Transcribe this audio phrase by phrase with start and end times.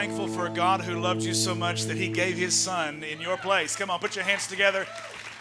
[0.00, 3.20] thankful for a God who loved you so much that he gave his son in
[3.20, 3.76] your place.
[3.76, 4.86] Come on, put your hands together.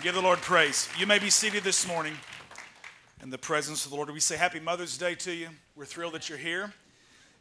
[0.03, 0.89] Give the Lord praise.
[0.97, 2.13] You may be seated this morning
[3.23, 4.11] in the presence of the Lord.
[4.11, 5.47] We say Happy Mother's Day to you.
[5.77, 6.73] We're thrilled that you're here.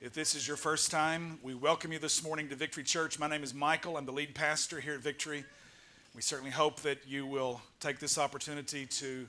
[0.00, 3.18] If this is your first time, we welcome you this morning to Victory Church.
[3.18, 3.96] My name is Michael.
[3.96, 5.44] I'm the lead pastor here at Victory.
[6.14, 9.26] We certainly hope that you will take this opportunity to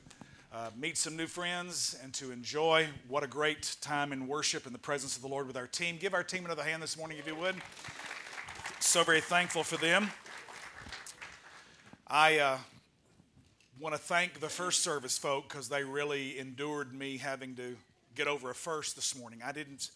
[0.52, 4.74] uh, meet some new friends and to enjoy what a great time in worship in
[4.74, 5.98] the presence of the Lord with our team.
[6.00, 7.56] Give our team another hand this morning, if you would.
[8.80, 10.10] So very thankful for them.
[12.08, 12.58] I uh,
[13.80, 17.76] want to thank the first service folk because they really endured me having to
[18.16, 19.42] get over a first this morning.
[19.46, 19.92] I didn't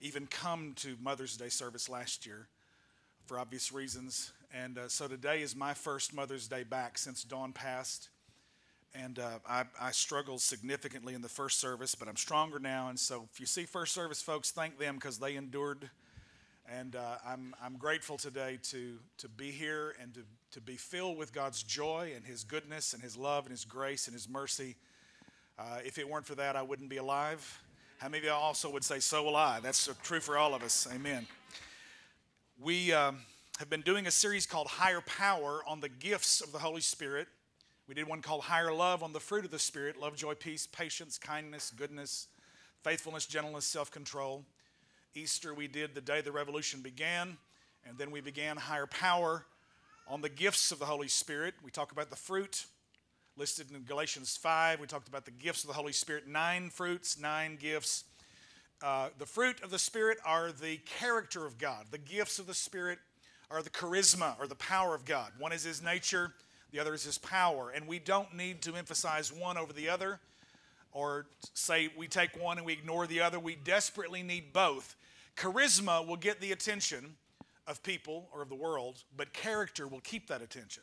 [0.00, 2.48] even come to Mother's Day service last year
[3.26, 4.32] for obvious reasons.
[4.54, 8.08] And uh, so today is my first Mother's Day back since Dawn passed.
[8.94, 12.88] And uh, I, I struggled significantly in the first service, but I'm stronger now.
[12.88, 15.88] And so if you see first service folks, thank them because they endured.
[16.70, 20.20] And uh, I'm, I'm grateful today to, to be here and to,
[20.52, 24.06] to be filled with God's joy and His goodness and His love and His grace
[24.06, 24.76] and His mercy.
[25.58, 27.62] Uh, if it weren't for that, I wouldn't be alive.
[27.98, 29.60] How many of you also would say, So will I?
[29.60, 30.86] That's true for all of us.
[30.94, 31.26] Amen.
[32.60, 33.20] We um,
[33.58, 37.26] have been doing a series called Higher Power on the gifts of the Holy Spirit.
[37.92, 40.66] We did one called Higher Love on the fruit of the Spirit love, joy, peace,
[40.66, 42.28] patience, kindness, goodness,
[42.82, 44.46] faithfulness, gentleness, self control.
[45.14, 47.36] Easter, we did the day the revolution began,
[47.86, 49.44] and then we began Higher Power
[50.08, 51.52] on the gifts of the Holy Spirit.
[51.62, 52.64] We talk about the fruit
[53.36, 54.80] listed in Galatians 5.
[54.80, 58.04] We talked about the gifts of the Holy Spirit nine fruits, nine gifts.
[58.82, 62.54] Uh, the fruit of the Spirit are the character of God, the gifts of the
[62.54, 63.00] Spirit
[63.50, 65.32] are the charisma or the power of God.
[65.38, 66.32] One is His nature
[66.72, 67.70] the other is his power.
[67.70, 70.18] And we don't need to emphasize one over the other
[70.92, 73.38] or say we take one and we ignore the other.
[73.38, 74.96] We desperately need both.
[75.36, 77.16] Charisma will get the attention
[77.66, 80.82] of people or of the world, but character will keep that attention.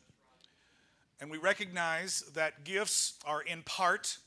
[1.21, 4.17] And we recognize that gifts are in part,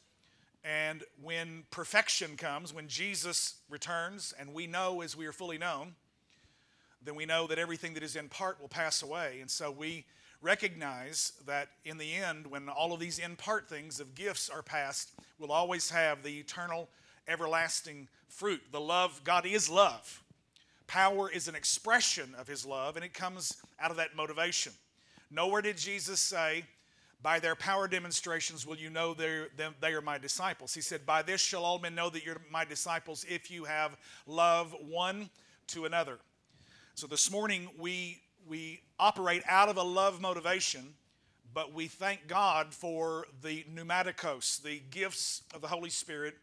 [0.62, 5.94] and when perfection comes, when Jesus returns, and we know as we are fully known,
[7.02, 9.38] then we know that everything that is in part will pass away.
[9.40, 10.04] And so we
[10.42, 14.62] recognize that in the end, when all of these in part things of gifts are
[14.62, 16.88] passed, we'll always have the eternal,
[17.28, 18.60] everlasting fruit.
[18.72, 20.22] The love, God is love.
[20.88, 24.72] Power is an expression of his love, and it comes out of that motivation.
[25.30, 26.64] Nowhere did Jesus say,
[27.22, 30.74] by their power demonstrations will you know they are my disciples.
[30.74, 33.96] He said, By this shall all men know that you're my disciples if you have
[34.26, 35.30] love one
[35.68, 36.18] to another.
[36.96, 38.20] So this morning we
[38.52, 40.92] we operate out of a love motivation,
[41.54, 46.34] but we thank God for the pneumatikos, the gifts of the Holy Spirit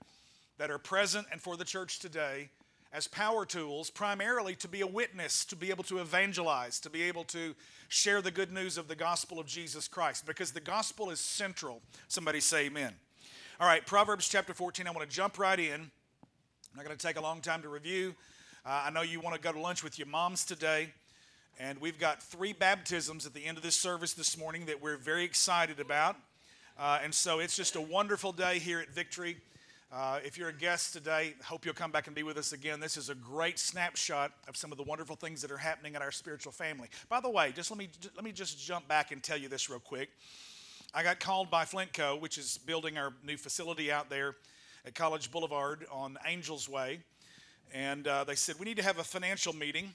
[0.57, 2.49] that are present and for the church today
[2.91, 7.03] as power tools, primarily to be a witness, to be able to evangelize, to be
[7.03, 7.53] able to
[7.89, 11.79] share the good news of the gospel of Jesus Christ, because the gospel is central.
[12.07, 12.95] Somebody say amen.
[13.59, 15.79] All right, Proverbs chapter 14, I want to jump right in.
[15.79, 18.15] I'm not going to take a long time to review.
[18.65, 20.89] Uh, I know you want to go to lunch with your moms today.
[21.61, 24.95] And we've got three baptisms at the end of this service this morning that we're
[24.95, 26.15] very excited about.
[26.79, 29.35] Uh, and so it's just a wonderful day here at Victory.
[29.91, 32.79] Uh, if you're a guest today, hope you'll come back and be with us again.
[32.79, 36.01] This is a great snapshot of some of the wonderful things that are happening in
[36.01, 36.87] our spiritual family.
[37.09, 39.69] By the way, just let me let me just jump back and tell you this
[39.69, 40.11] real quick.
[40.93, 44.37] I got called by Flintco, which is building our new facility out there
[44.85, 47.01] at College Boulevard on Angels Way,
[47.73, 49.93] and uh, they said we need to have a financial meeting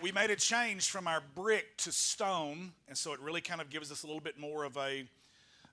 [0.00, 3.68] We made a change from our brick to stone, and so it really kind of
[3.68, 5.08] gives us a little bit more of a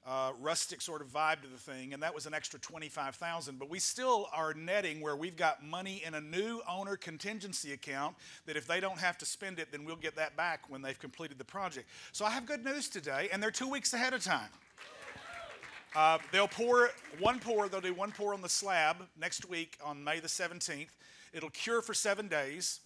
[0.08, 3.58] uh, rustic sort of vibe to the thing, and that was an extra 25,000.
[3.58, 8.16] But we still are netting where we've got money in a new owner contingency account
[8.46, 11.00] that if they don't have to spend it, then we'll get that back when they've
[11.00, 11.88] completed the project.
[12.12, 14.50] So I have good news today, and they're two weeks ahead of time.
[15.96, 16.90] Uh, they'll pour
[17.20, 20.90] one pour, they'll do one pour on the slab next week on May the 17th.
[21.34, 22.82] It'll cure for seven days.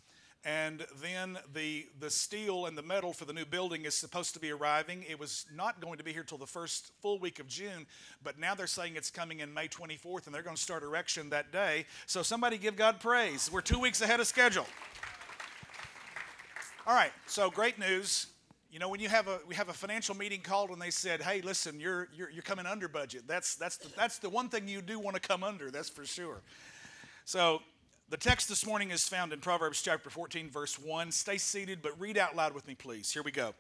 [0.46, 4.40] And then the, the steel and the metal for the new building is supposed to
[4.40, 5.04] be arriving.
[5.10, 7.88] It was not going to be here till the first full week of June,
[8.24, 11.30] but now they're saying it's coming in May 24th, and they're going to start erection
[11.32, 11.86] that day.
[12.06, 13.52] So somebody give God praise.
[13.52, 14.68] We're two weeks ahead of schedule.
[16.88, 18.28] All right, so great news.
[18.72, 21.24] You know, when you have a we have a financial meeting called and they said,
[21.24, 24.68] "Hey, listen, you're you're, you're coming under budget." That's that's the, that's the one thing
[24.68, 25.72] you do want to come under.
[25.72, 26.42] That's for sure.
[27.26, 27.62] So
[28.10, 31.12] the text this morning is found in Proverbs chapter 14, verse 1.
[31.12, 33.12] Stay seated, but read out loud with me, please.
[33.12, 33.56] Here we go.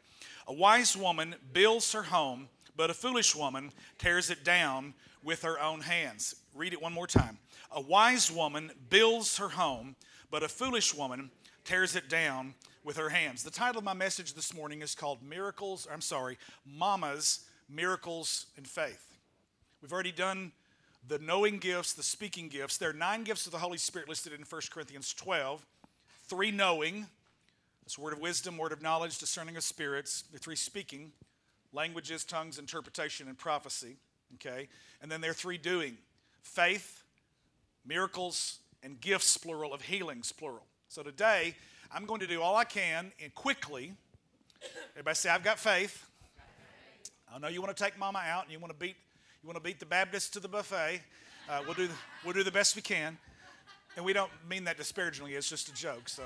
[0.47, 2.47] A wise woman builds her home,
[2.77, 6.35] but a foolish woman tears it down with her own hands.
[6.53, 7.39] Read it one more time.
[7.71, 9.95] A wise woman builds her home,
[10.29, 11.31] but a foolish woman
[11.63, 12.53] tears it down
[12.89, 13.43] with her hands.
[13.43, 18.63] The title of my message this morning is called Miracles, I'm sorry, Mama's Miracles in
[18.63, 19.13] Faith.
[19.79, 20.51] We've already done
[21.07, 22.77] the knowing gifts, the speaking gifts.
[22.77, 25.63] There are nine gifts of the Holy Spirit listed in 1 Corinthians 12.
[26.29, 27.05] Three knowing,
[27.83, 30.23] that's word of wisdom, word of knowledge, discerning of spirits.
[30.33, 31.11] The three speaking,
[31.71, 33.97] languages, tongues, interpretation, and prophecy.
[34.33, 34.67] Okay?
[34.99, 35.95] And then there are three doing
[36.41, 37.03] faith,
[37.85, 40.65] miracles, and gifts, plural, of healings, plural.
[40.87, 41.53] So today,
[41.91, 43.93] I'm going to do all I can and quickly.
[44.91, 46.05] Everybody say, I've got faith.
[47.33, 48.95] I know you want to take mama out and you want to beat
[49.41, 51.01] you want to beat the Baptists to the buffet?
[51.49, 51.93] Uh, we'll, do the,
[52.25, 53.17] we'll do the best we can.
[53.95, 56.09] And we don't mean that disparagingly, it's just a joke.
[56.09, 56.23] So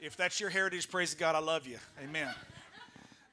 [0.00, 1.78] if that's your heritage, praise God, I love you.
[2.04, 2.28] Amen.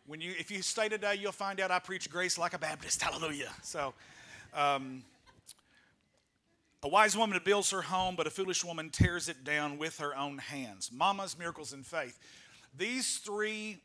[0.07, 3.01] When you, if you stay today, you'll find out I preach grace like a Baptist.
[3.01, 3.51] Hallelujah.
[3.61, 3.94] So,
[4.53, 5.03] um,
[6.83, 10.15] a wise woman builds her home, but a foolish woman tears it down with her
[10.15, 10.91] own hands.
[10.91, 12.19] Mama's miracles and faith.
[12.77, 13.80] These three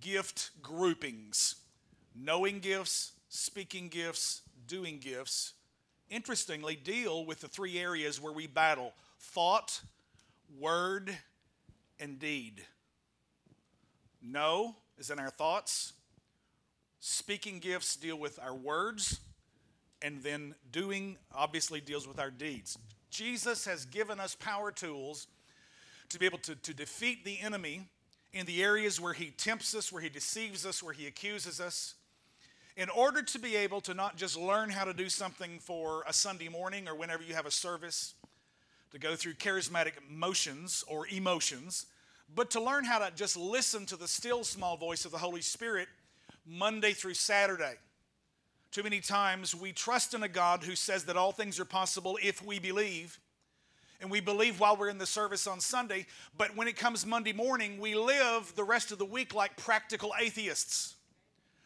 [0.00, 1.54] gift groupings
[2.14, 5.54] knowing gifts, speaking gifts, doing gifts,
[6.08, 9.80] interestingly, deal with the three areas where we battle thought,
[10.58, 11.16] word,
[12.00, 12.62] and deed.
[14.20, 15.92] Know is in our thoughts,
[16.98, 19.20] speaking gifts deal with our words,
[20.02, 22.78] and then doing obviously deals with our deeds.
[23.10, 25.26] Jesus has given us power tools
[26.08, 27.82] to be able to, to defeat the enemy
[28.32, 31.94] in the areas where he tempts us, where he deceives us, where he accuses us
[32.76, 36.12] in order to be able to not just learn how to do something for a
[36.12, 38.14] Sunday morning or whenever you have a service,
[38.92, 41.86] to go through charismatic motions or emotions,
[42.34, 45.40] but to learn how to just listen to the still small voice of the Holy
[45.40, 45.88] Spirit
[46.46, 47.74] Monday through Saturday.
[48.70, 52.18] Too many times we trust in a God who says that all things are possible
[52.22, 53.18] if we believe.
[54.00, 56.06] And we believe while we're in the service on Sunday,
[56.36, 60.12] but when it comes Monday morning, we live the rest of the week like practical
[60.18, 60.94] atheists.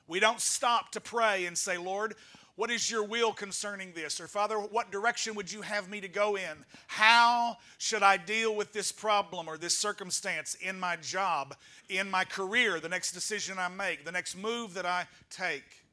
[0.08, 2.14] We don't stop to pray and say, Lord,
[2.56, 4.20] what is your will concerning this?
[4.20, 6.64] Or, Father, what direction would you have me to go in?
[6.86, 11.54] How should I deal with this problem or this circumstance in my job,
[11.88, 15.83] in my career, the next decision I make, the next move that I take?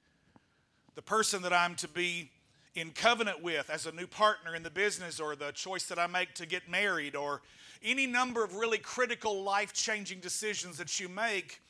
[0.96, 2.32] The person that I'm to be
[2.76, 6.08] in covenant with as a new partner in the business, or the choice that I
[6.08, 7.42] make to get married, or
[7.84, 11.62] any number of really critical life changing decisions that you make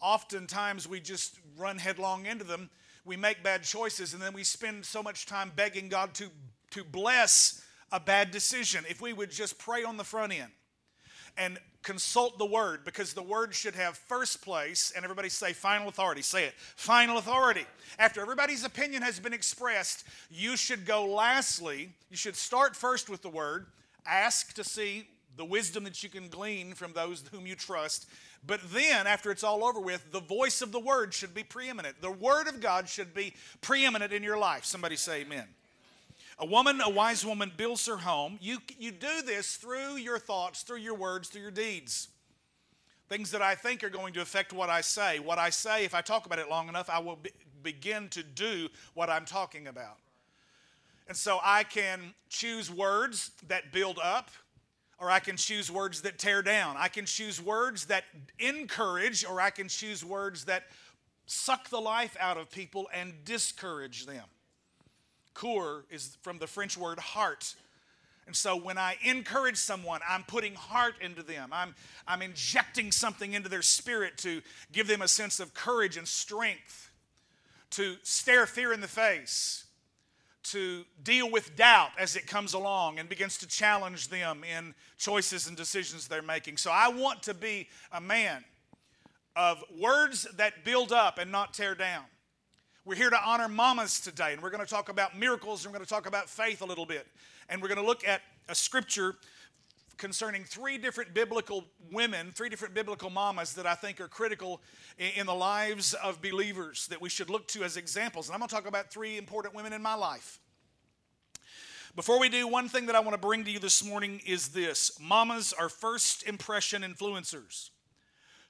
[0.00, 2.70] oftentimes we just run headlong into them.
[3.04, 6.28] We make bad choices and then we spend so much time begging God to,
[6.70, 8.84] to bless a bad decision.
[8.88, 10.52] If we would just pray on the front end
[11.36, 15.88] and consult the word because the word should have first place and everybody say final
[15.88, 17.64] authority say it final authority
[17.98, 23.22] after everybody's opinion has been expressed you should go lastly you should start first with
[23.22, 23.66] the word
[24.06, 28.06] ask to see the wisdom that you can glean from those whom you trust
[28.46, 32.00] but then, after it's all over with, the voice of the word should be preeminent.
[32.00, 34.64] The word of God should be preeminent in your life.
[34.64, 35.46] Somebody say amen.
[36.40, 38.38] A woman, a wise woman, builds her home.
[38.40, 42.08] You, you do this through your thoughts, through your words, through your deeds.
[43.08, 45.18] Things that I think are going to affect what I say.
[45.18, 47.30] What I say, if I talk about it long enough, I will be,
[47.62, 49.98] begin to do what I'm talking about.
[51.08, 54.30] And so I can choose words that build up
[55.00, 56.76] or I can choose words that tear down.
[56.78, 58.04] I can choose words that
[58.38, 60.64] encourage, or I can choose words that
[61.24, 64.24] suck the life out of people and discourage them.
[65.34, 67.54] Coeur is from the French word heart.
[68.26, 71.50] And so when I encourage someone, I'm putting heart into them.
[71.52, 71.74] I'm,
[72.06, 74.40] I'm injecting something into their spirit to
[74.72, 76.90] give them a sense of courage and strength,
[77.70, 79.64] to stare fear in the face,
[80.44, 85.48] to deal with doubt as it comes along and begins to challenge them in choices
[85.48, 86.56] and decisions they're making.
[86.56, 88.44] So I want to be a man
[89.36, 92.04] of words that build up and not tear down.
[92.90, 95.78] We're here to honor mamas today, and we're going to talk about miracles and we're
[95.78, 97.06] going to talk about faith a little bit.
[97.48, 99.14] And we're going to look at a scripture
[99.96, 104.60] concerning three different biblical women, three different biblical mamas that I think are critical
[104.98, 108.26] in the lives of believers that we should look to as examples.
[108.26, 110.40] And I'm going to talk about three important women in my life.
[111.94, 114.48] Before we do, one thing that I want to bring to you this morning is
[114.48, 117.70] this Mamas are first impression influencers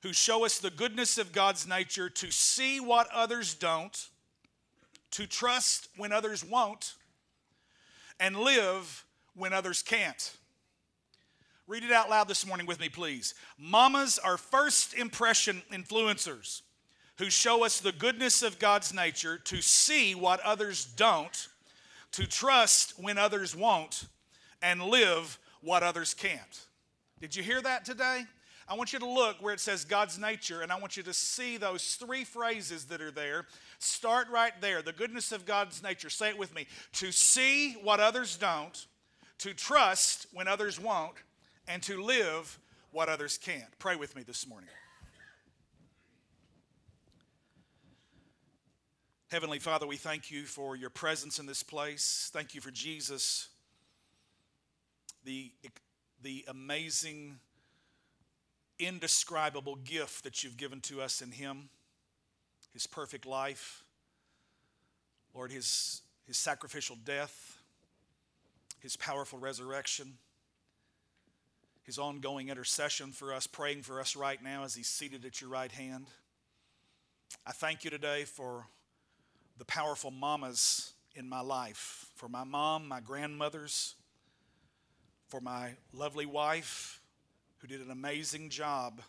[0.02, 4.08] who show us the goodness of God's nature to see what others don't,
[5.12, 6.94] to trust when others won't,
[8.18, 10.36] and live when others can't.
[11.66, 13.34] Read it out loud this morning with me, please.
[13.56, 16.62] Mamas are first impression influencers
[17.18, 21.48] who show us the goodness of God's nature to see what others don't,
[22.12, 24.06] to trust when others won't,
[24.62, 26.66] and live what others can't.
[27.20, 28.24] Did you hear that today?
[28.66, 31.12] I want you to look where it says God's nature, and I want you to
[31.12, 33.46] see those three phrases that are there.
[33.80, 34.82] Start right there.
[34.82, 36.10] The goodness of God's nature.
[36.10, 36.66] Say it with me.
[36.94, 38.86] To see what others don't,
[39.38, 41.14] to trust when others won't,
[41.66, 42.58] and to live
[42.92, 43.78] what others can't.
[43.78, 44.68] Pray with me this morning.
[49.30, 52.30] Heavenly Father, we thank you for your presence in this place.
[52.34, 53.48] Thank you for Jesus,
[55.24, 55.52] the,
[56.20, 57.38] the amazing,
[58.78, 61.70] indescribable gift that you've given to us in Him,
[62.72, 63.84] His perfect life,
[65.34, 67.58] Lord, His, his sacrificial death,
[68.80, 70.18] His powerful resurrection
[71.90, 75.50] his ongoing intercession for us, praying for us right now as he's seated at your
[75.50, 76.06] right hand.
[77.44, 78.68] I thank you today for
[79.58, 83.96] the powerful mamas in my life, for my mom, my grandmothers,
[85.26, 87.00] for my lovely wife
[87.58, 89.00] who did an amazing job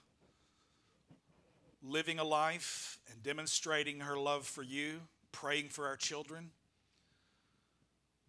[1.81, 6.51] living a life and demonstrating her love for you, praying for our children.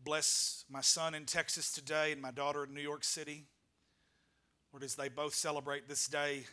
[0.05, 3.45] Bless my son in Texas today and my daughter in New York City.
[4.73, 6.45] Lord, as they both celebrate this day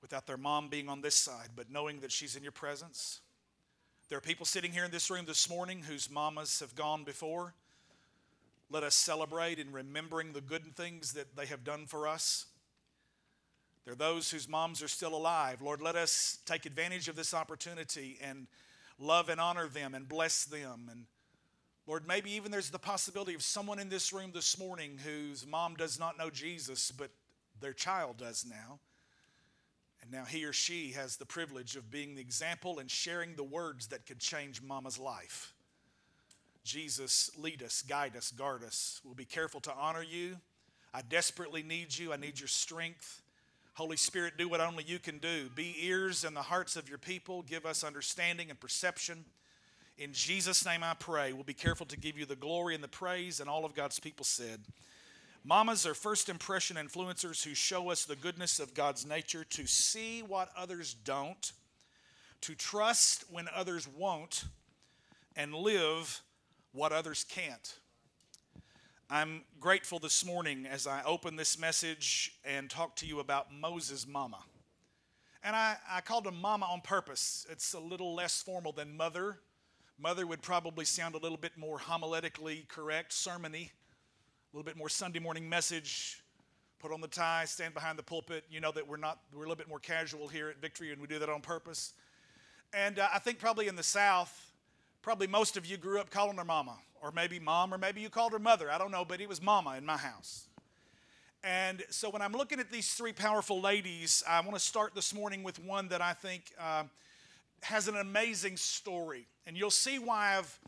[0.00, 3.20] without their mom being on this side, but knowing that she's in your presence.
[4.08, 7.54] There are people sitting here in this room this morning whose mamas have gone before.
[8.70, 12.46] Let us celebrate in remembering the good things that they have done for us.
[13.84, 15.62] There are those whose moms are still alive.
[15.62, 18.46] Lord, let us take advantage of this opportunity and
[18.98, 21.06] love and honor them and bless them and
[21.90, 25.74] Lord, maybe even there's the possibility of someone in this room this morning whose mom
[25.74, 27.10] does not know Jesus, but
[27.60, 28.78] their child does now.
[30.00, 33.42] And now he or she has the privilege of being the example and sharing the
[33.42, 35.52] words that could change mama's life.
[36.62, 39.00] Jesus, lead us, guide us, guard us.
[39.04, 40.36] We'll be careful to honor you.
[40.94, 42.12] I desperately need you.
[42.12, 43.20] I need your strength.
[43.74, 45.48] Holy Spirit, do what only you can do.
[45.54, 47.42] Be ears in the hearts of your people.
[47.42, 49.24] Give us understanding and perception.
[49.96, 51.32] In Jesus' name I pray.
[51.32, 54.00] We'll be careful to give you the glory and the praise, and all of God's
[54.00, 54.60] people said.
[55.44, 60.22] Mamas are first impression influencers who show us the goodness of God's nature to see
[60.22, 61.52] what others don't,
[62.42, 64.44] to trust when others won't,
[65.36, 66.20] and live
[66.72, 67.78] what others can't.
[69.10, 74.06] I'm grateful this morning as I open this message and talk to you about Moses'
[74.06, 74.38] mama.
[75.42, 77.44] And I, I called her mama on purpose.
[77.50, 79.40] It's a little less formal than mother
[80.02, 84.88] Mother would probably sound a little bit more homiletically correct, sermony, a little bit more
[84.88, 86.22] Sunday morning message.
[86.78, 88.44] Put on the tie, stand behind the pulpit.
[88.50, 91.02] You know that we're not, we're a little bit more casual here at Victory, and
[91.02, 91.92] we do that on purpose.
[92.72, 94.54] And uh, I think probably in the South,
[95.02, 98.10] probably most of you grew up calling her mama, or maybe mom, or maybe you
[98.10, 98.70] called her mother.
[98.70, 100.46] I don't know, but it was mama in my house.
[101.42, 105.14] And so when I'm looking at these three powerful ladies, I want to start this
[105.14, 106.52] morning with one that I think.
[106.60, 106.84] Uh,
[107.62, 109.26] has an amazing story.
[109.46, 110.58] And you'll see why I've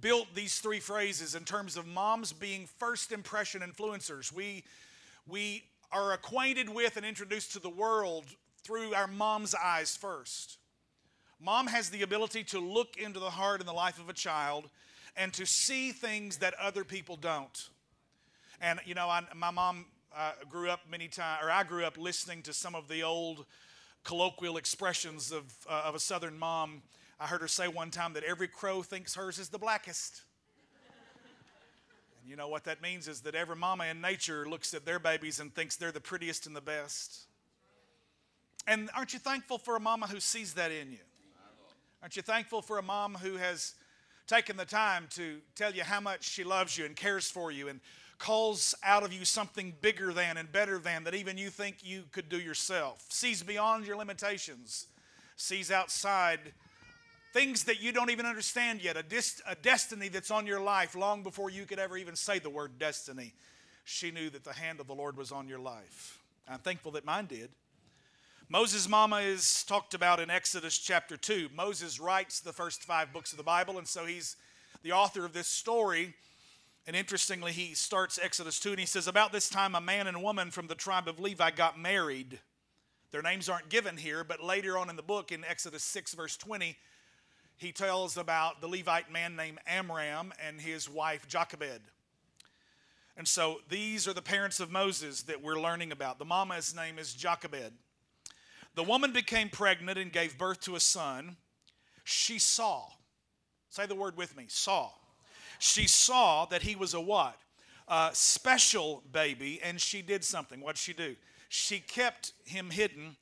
[0.00, 4.32] built these three phrases in terms of moms being first impression influencers.
[4.32, 4.64] We,
[5.26, 8.24] we are acquainted with and introduced to the world
[8.62, 10.58] through our mom's eyes first.
[11.40, 14.68] Mom has the ability to look into the heart and the life of a child
[15.18, 17.68] and to see things that other people don't.
[18.60, 19.84] And, you know, I, my mom
[20.16, 23.44] uh, grew up many times, or I grew up listening to some of the old
[24.04, 26.82] colloquial expressions of, uh, of a southern mom.
[27.20, 30.22] I heard her say one time that every crow thinks hers is the blackest.
[32.20, 35.00] and you know what that means is that every mama in nature looks at their
[35.00, 37.26] babies and thinks they're the prettiest and the best.
[38.68, 40.98] And aren't you thankful for a mama who sees that in you?
[42.02, 43.74] Aren't you thankful for a mom who has
[44.28, 47.68] taken the time to tell you how much she loves you and cares for you
[47.68, 47.80] and
[48.18, 52.04] calls out of you something bigger than and better than that even you think you
[52.12, 54.86] could do yourself, sees beyond your limitations,
[55.36, 56.40] sees outside
[57.32, 60.94] things that you don't even understand yet, a, dis- a destiny that's on your life
[60.94, 63.32] long before you could ever even say the word destiny.
[63.84, 66.18] She knew that the hand of the Lord was on your life.
[66.48, 67.50] I'm thankful that mine did.
[68.50, 71.50] Moses' mama is talked about in Exodus chapter 2.
[71.54, 74.36] Moses writes the first five books of the Bible, and so he's
[74.82, 76.14] the author of this story.
[76.86, 80.22] And interestingly, he starts Exodus 2 and he says, About this time, a man and
[80.22, 82.40] woman from the tribe of Levi got married.
[83.10, 86.38] Their names aren't given here, but later on in the book, in Exodus 6, verse
[86.38, 86.74] 20,
[87.58, 91.82] he tells about the Levite man named Amram and his wife Jochebed.
[93.14, 96.18] And so these are the parents of Moses that we're learning about.
[96.18, 97.74] The mama's name is Jochebed.
[98.74, 101.36] The woman became pregnant and gave birth to a son.
[102.04, 102.86] She saw,
[103.70, 104.90] say the word with me, saw.
[105.58, 107.36] She saw that he was a what?
[107.88, 110.60] A special baby, and she did something.
[110.60, 111.16] What did she do?
[111.48, 113.16] She kept him hidden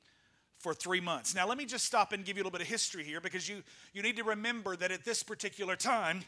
[0.59, 1.33] for three months.
[1.33, 3.47] Now, let me just stop and give you a little bit of history here because
[3.47, 3.63] you,
[3.93, 6.23] you need to remember that at this particular time,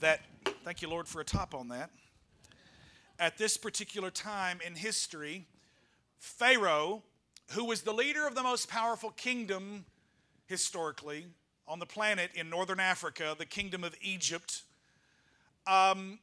[0.00, 0.20] that,
[0.64, 1.90] thank you, Lord, for a top on that.
[3.18, 5.46] At this particular time in history,
[6.18, 7.02] Pharaoh
[7.50, 9.84] who was the leader of the most powerful kingdom
[10.46, 11.26] historically
[11.66, 14.62] on the planet in northern Africa, the kingdom of Egypt,
[15.66, 16.18] um,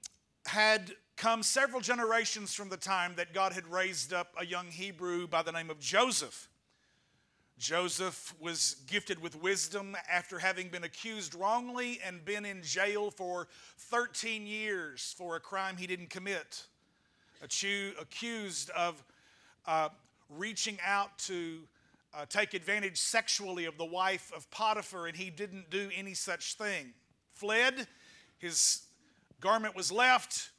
[0.46, 5.28] had come several generations from the time that God had raised up a young Hebrew
[5.28, 6.50] by the name of Joseph.
[7.58, 13.48] Joseph was gifted with wisdom after having been accused wrongly and been in jail for
[13.78, 16.64] 13 years for a crime he didn't commit.
[17.44, 19.04] Accused of
[19.68, 19.90] uh,
[20.38, 21.60] reaching out to
[22.14, 26.56] uh, take advantage sexually of the wife of Potiphar, and he didn't do any such
[26.56, 26.94] thing.
[27.34, 27.88] Fled,
[28.38, 28.82] his
[29.40, 30.52] garment was left,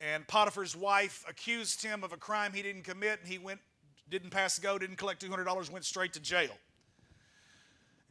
[0.00, 3.60] and Potiphar's wife accused him of a crime he didn't commit, and he went,
[4.08, 6.52] didn't pass go, didn't collect $200, went straight to jail.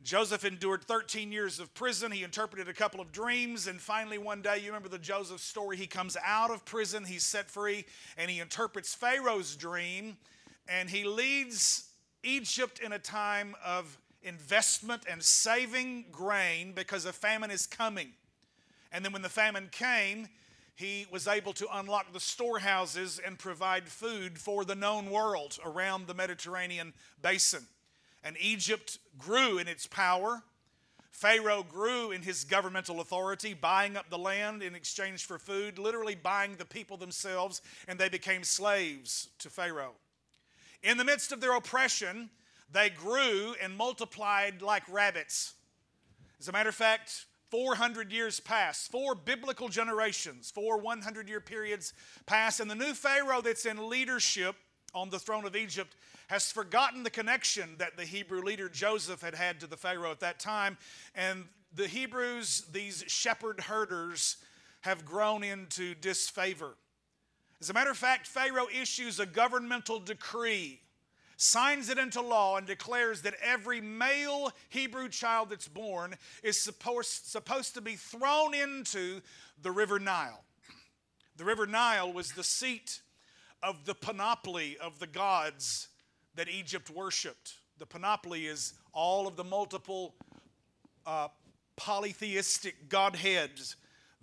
[0.01, 2.09] Joseph endured 13 years of prison.
[2.11, 5.75] He interpreted a couple of dreams, and finally, one day, you remember the Joseph story,
[5.75, 7.85] he comes out of prison, he's set free,
[8.17, 10.15] and he interprets Pharaoh's dream
[10.69, 11.89] and he leads
[12.23, 18.09] Egypt in a time of investment and saving grain because a famine is coming.
[18.91, 20.27] And then when the famine came,
[20.75, 26.07] he was able to unlock the storehouses and provide food for the known world around
[26.07, 27.65] the Mediterranean basin.
[28.23, 30.43] And Egypt grew in its power.
[31.11, 36.15] Pharaoh grew in his governmental authority, buying up the land in exchange for food, literally
[36.15, 39.95] buying the people themselves, and they became slaves to Pharaoh.
[40.83, 42.29] In the midst of their oppression,
[42.71, 45.53] they grew and multiplied like rabbits.
[46.39, 51.93] As a matter of fact, 400 years pass, four biblical generations, four 100 year periods
[52.25, 54.55] pass, and the new Pharaoh that's in leadership
[54.93, 55.95] on the throne of Egypt
[56.27, 60.19] has forgotten the connection that the Hebrew leader Joseph had had to the Pharaoh at
[60.19, 60.77] that time.
[61.15, 64.37] And the Hebrews, these shepherd herders,
[64.81, 66.75] have grown into disfavor.
[67.61, 70.79] As a matter of fact, Pharaoh issues a governmental decree,
[71.35, 77.25] signs it into law, and declares that every male Hebrew child that's born is supposed,
[77.25, 79.21] supposed to be thrown into
[79.61, 80.43] the river Nile.
[81.35, 83.01] The river Nile was the seat
[83.61, 85.89] of the panoply of the gods
[86.35, 87.55] that Egypt worshiped.
[87.77, 90.15] The panoply is all of the multiple
[91.05, 91.27] uh,
[91.75, 93.75] polytheistic godheads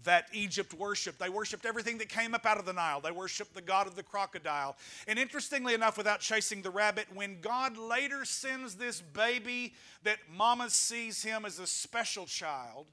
[0.07, 1.19] that Egypt worshiped.
[1.19, 3.01] They worshiped everything that came up out of the Nile.
[3.01, 4.77] They worshiped the god of the crocodile.
[5.07, 10.71] And interestingly enough, without chasing the rabbit, when God later sends this baby that mama
[10.71, 12.87] sees him as a special child,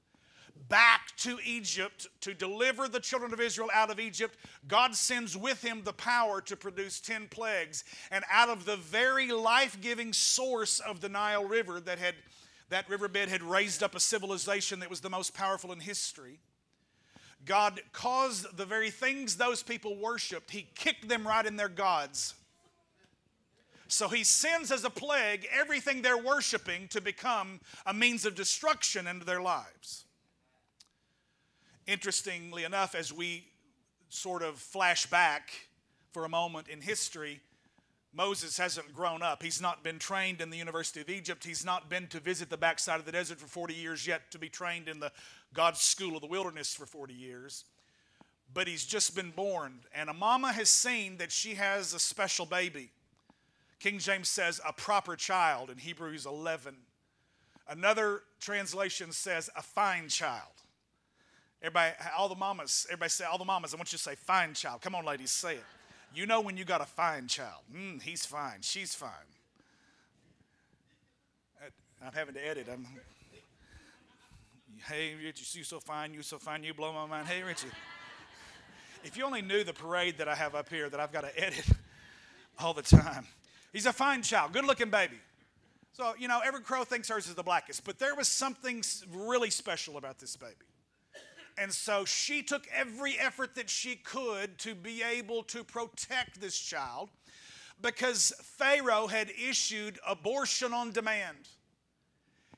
[0.69, 5.63] back to Egypt to deliver the children of Israel out of Egypt, God sends with
[5.63, 7.83] him the power to produce 10 plagues.
[8.11, 12.15] And out of the very life giving source of the Nile River, that had
[12.69, 16.39] that riverbed had raised up a civilization that was the most powerful in history.
[17.45, 22.35] God caused the very things those people worshiped, He kicked them right in their gods.
[23.87, 29.07] So He sends as a plague everything they're worshiping to become a means of destruction
[29.07, 30.05] into their lives.
[31.85, 33.45] Interestingly enough, as we
[34.09, 35.51] sort of flash back
[36.11, 37.41] for a moment in history,
[38.15, 39.41] Moses hasn't grown up.
[39.41, 41.43] He's not been trained in the University of Egypt.
[41.43, 44.37] He's not been to visit the backside of the desert for 40 years yet to
[44.37, 45.11] be trained in the
[45.53, 47.65] God's school of the wilderness for 40 years.
[48.53, 52.45] But he's just been born, and a mama has seen that she has a special
[52.45, 52.91] baby.
[53.79, 56.75] King James says a proper child in Hebrews 11.
[57.67, 60.51] Another translation says a fine child.
[61.63, 64.53] Everybody, all the mamas, everybody say, all the mamas, I want you to say fine
[64.53, 64.81] child.
[64.81, 65.63] Come on, ladies, say it.
[66.13, 67.63] You know when you got a fine child.
[67.75, 68.59] Mm, he's fine.
[68.61, 69.09] She's fine.
[72.05, 72.67] I'm having to edit.
[72.71, 72.85] I'm,
[74.87, 76.13] hey, Richie, you so fine.
[76.13, 76.63] You so fine.
[76.63, 77.27] You blow my mind.
[77.27, 77.67] Hey, Richie.
[79.05, 81.39] If you only knew the parade that I have up here that I've got to
[81.39, 81.65] edit
[82.59, 83.25] all the time.
[83.71, 85.17] He's a fine child, good looking baby.
[85.93, 89.49] So, you know, every crow thinks hers is the blackest, but there was something really
[89.49, 90.53] special about this baby.
[91.57, 96.57] And so she took every effort that she could to be able to protect this
[96.57, 97.09] child
[97.81, 101.49] because Pharaoh had issued abortion on demand.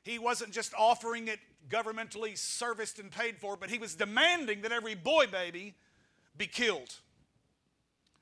[0.02, 4.72] He wasn't just offering it governmentally serviced and paid for, but he was demanding that
[4.72, 5.74] every boy baby
[6.38, 6.94] be killed.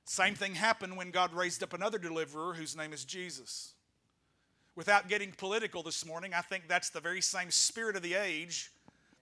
[0.06, 3.74] Same thing happened when God raised up another deliverer whose name is Jesus.
[4.76, 8.72] Without getting political this morning, I think that's the very same spirit of the age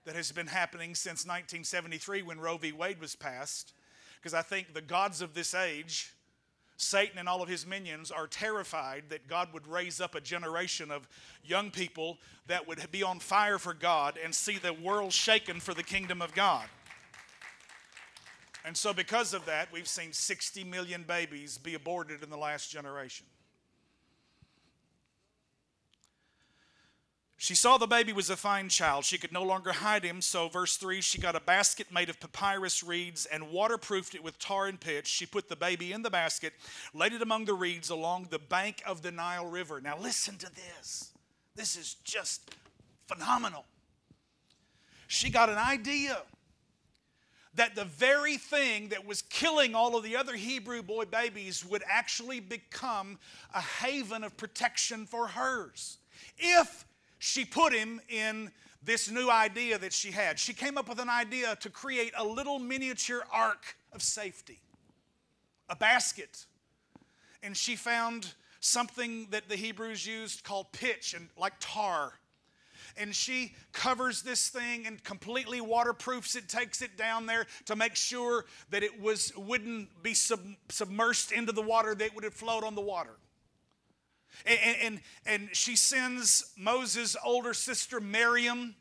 [0.05, 2.71] that has been happening since 1973 when Roe v.
[2.71, 3.73] Wade was passed.
[4.19, 6.13] Because I think the gods of this age
[6.77, 10.91] Satan and all of his minions are terrified that God would raise up a generation
[10.91, 11.07] of
[11.43, 15.73] young people that would be on fire for God and see the world shaken for
[15.73, 16.65] the kingdom of God.
[18.65, 22.71] And so, because of that, we've seen 60 million babies be aborted in the last
[22.71, 23.25] generation.
[27.43, 29.03] She saw the baby was a fine child.
[29.03, 30.21] She could no longer hide him.
[30.21, 34.39] So, verse 3 she got a basket made of papyrus reeds and waterproofed it with
[34.39, 35.07] tar and pitch.
[35.07, 36.53] She put the baby in the basket,
[36.93, 39.81] laid it among the reeds along the bank of the Nile River.
[39.81, 41.11] Now, listen to this.
[41.53, 42.55] This is just
[43.07, 43.65] phenomenal.
[45.07, 46.19] She got an idea
[47.55, 51.83] that the very thing that was killing all of the other Hebrew boy babies would
[51.91, 53.19] actually become
[53.53, 55.97] a haven of protection for hers.
[56.37, 56.85] If
[57.23, 58.51] she put him in
[58.83, 60.37] this new idea that she had.
[60.37, 64.59] She came up with an idea to create a little miniature ark of safety,
[65.69, 66.45] a basket.
[67.41, 72.11] And she found something that the Hebrews used called pitch and like tar.
[72.97, 77.95] And she covers this thing and completely waterproofs it, takes it down there to make
[77.95, 82.65] sure that it was wouldn't be sub, submersed into the water, that it would float
[82.65, 83.15] on the water.
[84.45, 88.75] And, and, and she sends Moses' older sister Miriam,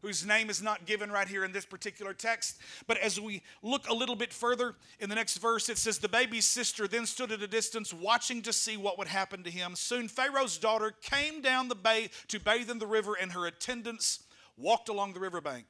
[0.00, 2.58] whose name is not given right here in this particular text.
[2.86, 6.08] But as we look a little bit further in the next verse, it says, The
[6.08, 9.76] baby's sister then stood at a distance, watching to see what would happen to him.
[9.76, 14.24] Soon Pharaoh's daughter came down the bay to bathe in the river, and her attendants
[14.56, 15.66] walked along the riverbank.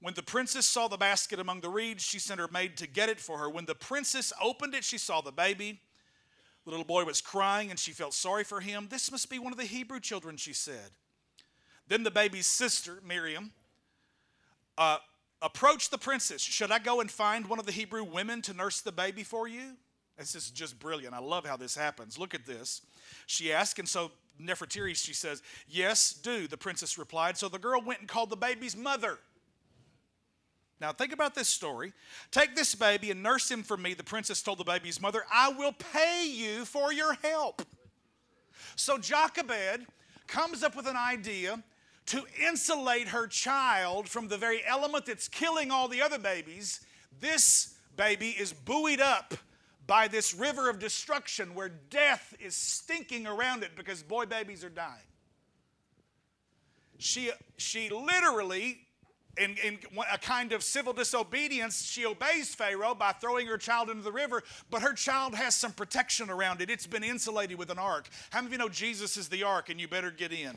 [0.00, 3.08] When the princess saw the basket among the reeds, she sent her maid to get
[3.08, 3.50] it for her.
[3.50, 5.80] When the princess opened it, she saw the baby
[6.68, 8.88] the little boy was crying and she felt sorry for him.
[8.90, 10.90] This must be one of the Hebrew children, she said.
[11.86, 13.52] Then the baby's sister, Miriam,
[14.76, 14.98] uh,
[15.40, 16.42] approached the princess.
[16.42, 19.48] Should I go and find one of the Hebrew women to nurse the baby for
[19.48, 19.78] you?
[20.18, 21.14] This is just brilliant.
[21.14, 22.18] I love how this happens.
[22.18, 22.82] Look at this.
[23.24, 27.38] She asked, and so Nefertiti, she says, Yes, do, the princess replied.
[27.38, 29.18] So the girl went and called the baby's mother.
[30.80, 31.92] Now, think about this story.
[32.30, 35.24] Take this baby and nurse him for me, the princess told the baby's mother.
[35.32, 37.62] I will pay you for your help.
[38.76, 39.86] So Jochebed
[40.28, 41.62] comes up with an idea
[42.06, 46.80] to insulate her child from the very element that's killing all the other babies.
[47.20, 49.34] This baby is buoyed up
[49.86, 54.70] by this river of destruction where death is stinking around it because boy babies are
[54.70, 54.92] dying.
[56.98, 58.78] She, she literally
[59.38, 59.78] in, in
[60.12, 64.42] a kind of civil disobedience, she obeys Pharaoh by throwing her child into the river,
[64.70, 66.70] but her child has some protection around it.
[66.70, 68.08] It's been insulated with an ark.
[68.30, 70.56] How many of you know Jesus is the ark and you better get in?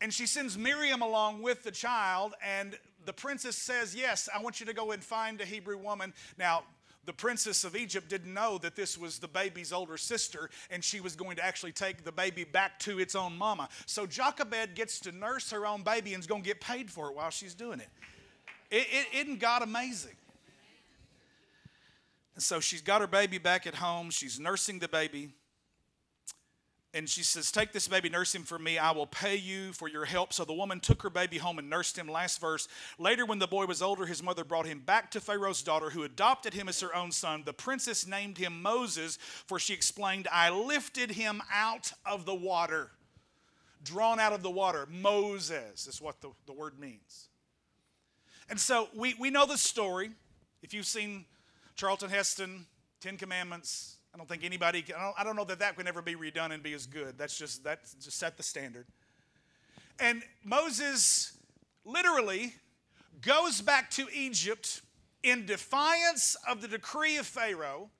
[0.00, 4.60] And she sends Miriam along with the child, and the princess says, Yes, I want
[4.60, 6.14] you to go and find a Hebrew woman.
[6.38, 6.62] Now,
[7.08, 11.00] the princess of Egypt didn't know that this was the baby's older sister and she
[11.00, 13.70] was going to actually take the baby back to its own mama.
[13.86, 17.08] So Jochebed gets to nurse her own baby and is going to get paid for
[17.08, 17.88] it while she's doing it.
[18.70, 20.16] it, it isn't God amazing?
[22.34, 24.10] And so she's got her baby back at home.
[24.10, 25.30] She's nursing the baby
[26.94, 28.78] and she says, Take this baby, nurse him for me.
[28.78, 30.32] I will pay you for your help.
[30.32, 32.08] So the woman took her baby home and nursed him.
[32.08, 32.66] Last verse.
[32.98, 36.02] Later, when the boy was older, his mother brought him back to Pharaoh's daughter, who
[36.02, 37.42] adopted him as her own son.
[37.44, 42.90] The princess named him Moses, for she explained, I lifted him out of the water.
[43.84, 44.88] Drawn out of the water.
[44.90, 47.28] Moses is what the, the word means.
[48.48, 50.10] And so we, we know the story.
[50.62, 51.26] If you've seen
[51.76, 52.66] Charlton Heston,
[53.00, 56.02] Ten Commandments, I don't think anybody, I, don't, I don't know that that can ever
[56.02, 57.16] be redone and be as good.
[57.16, 58.88] That's just, that just set the standard.
[60.00, 61.38] And Moses
[61.84, 62.52] literally
[63.22, 64.82] goes back to Egypt
[65.22, 67.90] in defiance of the decree of Pharaoh,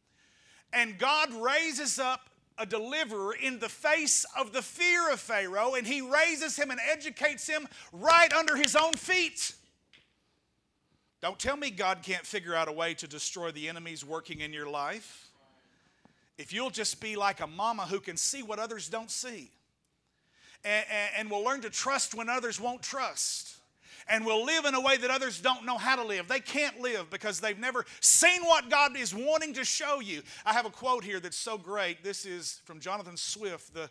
[0.73, 2.29] and God raises up
[2.59, 6.81] a deliverer in the face of the fear of Pharaoh, and he raises him and
[6.91, 9.53] educates him right under his own feet.
[11.23, 14.53] Don't tell me God can't figure out a way to destroy the enemies working in
[14.53, 15.28] your life.
[16.39, 19.51] If you'll just be like a mama who can see what others don't see,
[20.65, 23.59] and, and, and will learn to trust when others won't trust
[24.09, 26.29] and will live in a way that others don't know how to live.
[26.29, 30.23] They can't live because they've never seen what God is wanting to show you.
[30.47, 32.03] I have a quote here that's so great.
[32.03, 33.91] This is from Jonathan Swift, the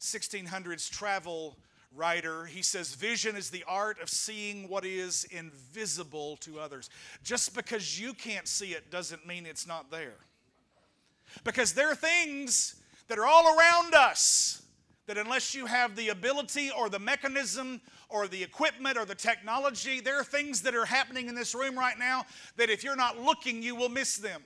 [0.00, 1.56] 1600s travel
[1.94, 2.44] writer.
[2.44, 6.90] He says, Vision is the art of seeing what is invisible to others.
[7.24, 10.16] Just because you can't see it doesn't mean it's not there.
[11.44, 12.76] Because there are things
[13.08, 14.62] that are all around us
[15.06, 20.00] that unless you have the ability or the mechanism or the equipment or the technology,
[20.00, 22.24] there are things that are happening in this room right now
[22.56, 24.42] that if you're not looking, you will miss them.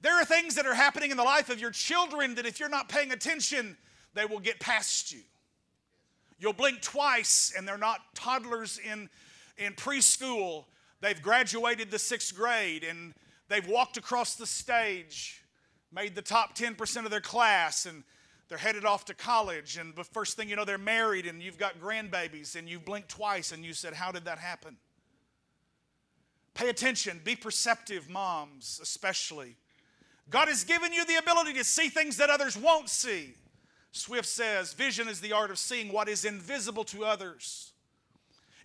[0.00, 2.68] There are things that are happening in the life of your children that if you're
[2.68, 3.76] not paying attention,
[4.14, 5.20] they will get past you.
[6.38, 9.08] You'll blink twice and they're not toddlers in,
[9.56, 10.64] in preschool.
[11.00, 13.14] They've graduated the sixth grade and
[13.48, 15.42] they've walked across the stage,
[15.92, 18.02] made the top 10% of their class, and
[18.48, 21.58] they're headed off to college, and the first thing you know, they're married, and you've
[21.58, 24.76] got grandbabies, and you blinked twice, and you said, How did that happen?
[26.54, 29.56] Pay attention, be perceptive, moms, especially.
[30.30, 33.34] God has given you the ability to see things that others won't see.
[33.92, 37.72] Swift says, Vision is the art of seeing what is invisible to others.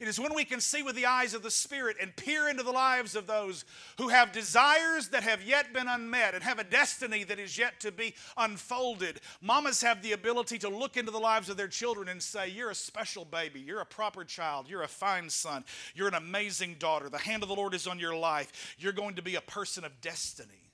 [0.02, 2.64] It is when we can see with the eyes of the Spirit and peer into
[2.64, 3.66] the lives of those
[4.00, 7.80] who have desires that have yet been unmet and have a destiny that is yet
[7.82, 9.22] to be unfolded.
[9.42, 12.72] Mamas have the ability to look into the lives of their children and say, You're
[12.72, 13.60] a special baby.
[13.60, 14.68] You're a proper child.
[14.68, 15.64] You're a fine son.
[15.94, 17.08] You're an amazing daughter.
[17.08, 18.76] The hand of the Lord is on your life.
[18.80, 20.71] You're going to be a person of destiny.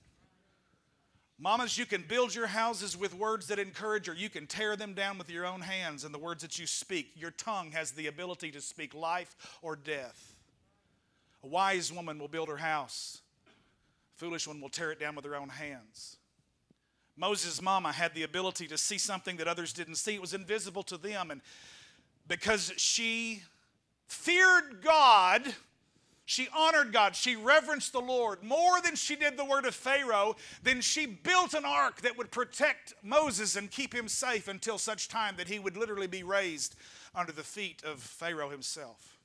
[1.40, 4.92] Mamas, you can build your houses with words that encourage, or you can tear them
[4.92, 7.12] down with your own hands and the words that you speak.
[7.14, 10.34] Your tongue has the ability to speak life or death.
[11.44, 15.24] A wise woman will build her house, a foolish one will tear it down with
[15.24, 16.16] her own hands.
[17.16, 20.82] Moses' mama had the ability to see something that others didn't see, it was invisible
[20.84, 21.30] to them.
[21.30, 21.40] And
[22.26, 23.42] because she
[24.08, 25.42] feared God,
[26.28, 27.16] she honored God.
[27.16, 30.36] She reverenced the Lord more than she did the word of Pharaoh.
[30.62, 35.08] Then she built an ark that would protect Moses and keep him safe until such
[35.08, 36.76] time that he would literally be raised
[37.14, 39.16] under the feet of Pharaoh himself.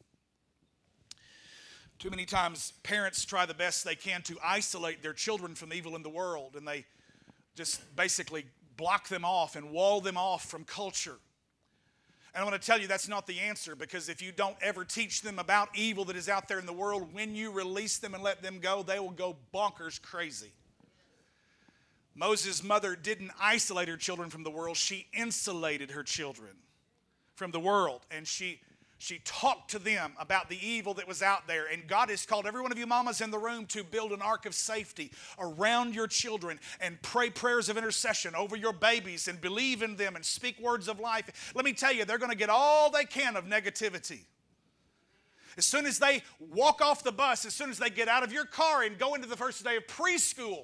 [1.99, 5.97] Too many times, parents try the best they can to isolate their children from evil
[5.97, 6.85] in the world, and they
[7.53, 8.45] just basically
[8.77, 11.17] block them off and wall them off from culture.
[12.33, 14.83] And I want to tell you that's not the answer because if you don't ever
[14.83, 18.15] teach them about evil that is out there in the world, when you release them
[18.15, 20.51] and let them go, they will go bonkers crazy.
[22.15, 26.51] Moses' mother didn't isolate her children from the world, she insulated her children
[27.35, 28.01] from the world.
[28.09, 28.59] And she
[29.03, 31.65] she talked to them about the evil that was out there.
[31.65, 34.21] And God has called every one of you mamas in the room to build an
[34.21, 39.41] ark of safety around your children and pray prayers of intercession over your babies and
[39.41, 41.51] believe in them and speak words of life.
[41.53, 44.21] Let me tell you, they're going to get all they can of negativity.
[45.57, 48.31] As soon as they walk off the bus, as soon as they get out of
[48.31, 50.63] your car and go into the first day of preschool,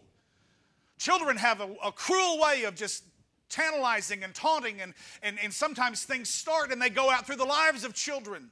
[0.98, 3.04] children have a, a cruel way of just
[3.50, 7.46] tantalizing and taunting, and, and, and sometimes things start and they go out through the
[7.46, 8.50] lives of children.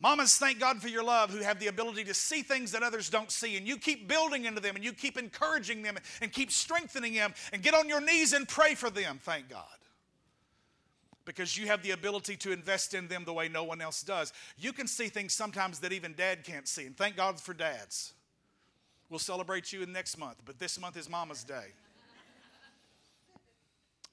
[0.00, 3.10] Mamas, thank God for your love who have the ability to see things that others
[3.10, 3.56] don't see.
[3.56, 7.34] And you keep building into them and you keep encouraging them and keep strengthening them
[7.52, 9.64] and get on your knees and pray for them, thank God.
[11.24, 14.32] Because you have the ability to invest in them the way no one else does.
[14.56, 16.86] You can see things sometimes that even dad can't see.
[16.86, 18.14] And thank God for dads.
[19.10, 21.72] We'll celebrate you in next month, but this month is Mama's Day.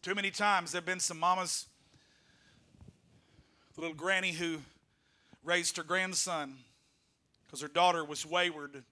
[0.06, 1.66] Too many times there have been some mamas,
[3.74, 4.60] the little granny who
[5.44, 6.58] raised her grandson
[7.44, 8.84] because her daughter was wayward.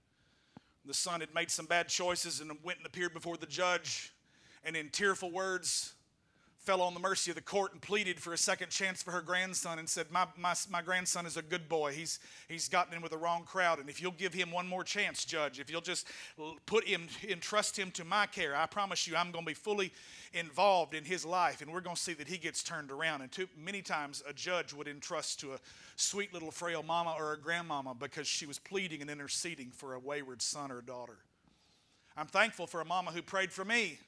[0.84, 4.12] The son had made some bad choices and went and appeared before the judge
[4.64, 5.94] and in tearful words
[6.64, 9.20] fell on the mercy of the court and pleaded for a second chance for her
[9.20, 11.92] grandson and said, My, my, my grandson is a good boy.
[11.92, 13.80] He's, he's gotten in with the wrong crowd.
[13.80, 16.08] And if you'll give him one more chance, Judge, if you'll just
[16.64, 19.92] put him, entrust him to my care, I promise you I'm going to be fully
[20.32, 21.60] involved in his life.
[21.60, 23.20] And we're going to see that he gets turned around.
[23.20, 25.58] And too many times a judge would entrust to a
[25.96, 29.98] sweet little frail mama or a grandmama because she was pleading and interceding for a
[29.98, 31.18] wayward son or daughter.
[32.16, 33.98] I'm thankful for a mama who prayed for me.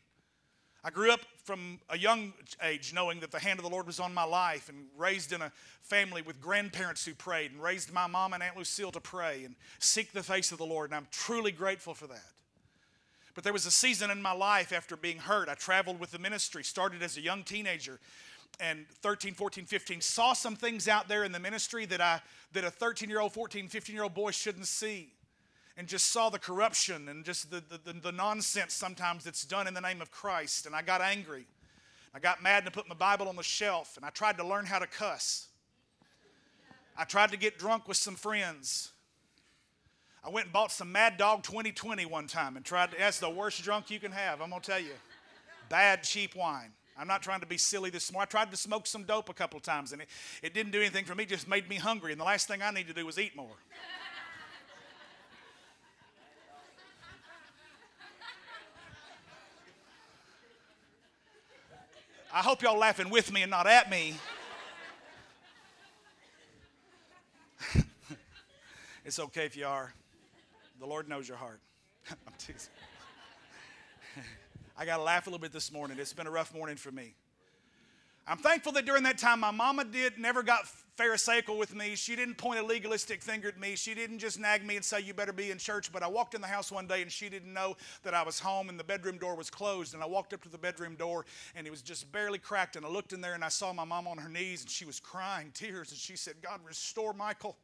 [0.86, 3.98] I grew up from a young age knowing that the hand of the Lord was
[3.98, 5.50] on my life and raised in a
[5.82, 9.56] family with grandparents who prayed and raised my mom and Aunt Lucille to pray and
[9.80, 10.90] seek the face of the Lord.
[10.90, 12.22] And I'm truly grateful for that.
[13.34, 15.48] But there was a season in my life after being hurt.
[15.48, 17.98] I traveled with the ministry, started as a young teenager,
[18.60, 22.20] and 13, 14, 15, saw some things out there in the ministry that, I,
[22.52, 25.10] that a 13 year old, 14, 15 year old boy shouldn't see.
[25.76, 29.74] And just saw the corruption and just the, the, the, nonsense sometimes that's done in
[29.74, 30.64] the name of Christ.
[30.64, 31.46] And I got angry.
[32.14, 34.64] I got mad and put my Bible on the shelf and I tried to learn
[34.64, 35.48] how to cuss.
[36.96, 38.90] I tried to get drunk with some friends.
[40.24, 43.28] I went and bought some Mad Dog 2020 one time and tried to, that's the
[43.28, 44.94] worst drunk you can have, I'm gonna tell you.
[45.68, 46.72] Bad, cheap wine.
[46.98, 48.26] I'm not trying to be silly this morning.
[48.28, 50.08] I tried to smoke some dope a couple times and it,
[50.42, 52.12] it didn't do anything for me, just made me hungry.
[52.12, 53.56] And the last thing I need to do was eat more.
[62.36, 64.14] I hope y'all laughing with me and not at me.
[69.06, 69.94] it's okay if you are.
[70.78, 71.60] The Lord knows your heart.
[72.10, 72.74] I'm teasing.
[74.76, 75.96] I got to laugh a little bit this morning.
[75.98, 77.14] It's been a rough morning for me.
[78.28, 81.94] I'm thankful that during that time my mama did never got pharisaical with me.
[81.94, 83.76] She didn't point a legalistic finger at me.
[83.76, 85.92] She didn't just nag me and say you better be in church.
[85.92, 88.40] But I walked in the house one day and she didn't know that I was
[88.40, 89.94] home and the bedroom door was closed.
[89.94, 92.74] And I walked up to the bedroom door and it was just barely cracked.
[92.74, 94.84] And I looked in there and I saw my mom on her knees and she
[94.84, 97.56] was crying tears and she said, "God restore Michael."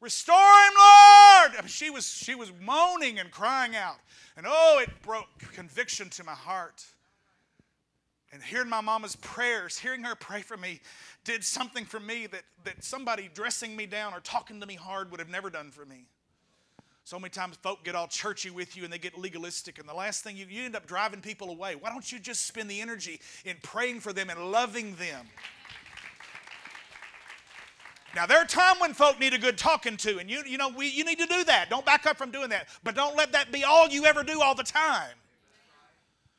[0.00, 1.56] Restore him, Lord!
[1.58, 3.96] I mean, she, was, she was moaning and crying out.
[4.36, 6.84] And oh, it broke conviction to my heart.
[8.30, 10.80] And hearing my mama's prayers, hearing her pray for me,
[11.24, 15.10] did something for me that, that somebody dressing me down or talking to me hard
[15.10, 16.04] would have never done for me.
[17.04, 19.94] So many times folk get all churchy with you and they get legalistic, and the
[19.94, 21.74] last thing you, you end up driving people away.
[21.74, 25.26] Why don't you just spend the energy in praying for them and loving them?
[28.14, 30.68] Now, there are times when folk need a good talking to, and you, you know,
[30.68, 31.70] we, you need to do that.
[31.70, 32.68] Don't back up from doing that.
[32.84, 35.14] But don't let that be all you ever do all the time.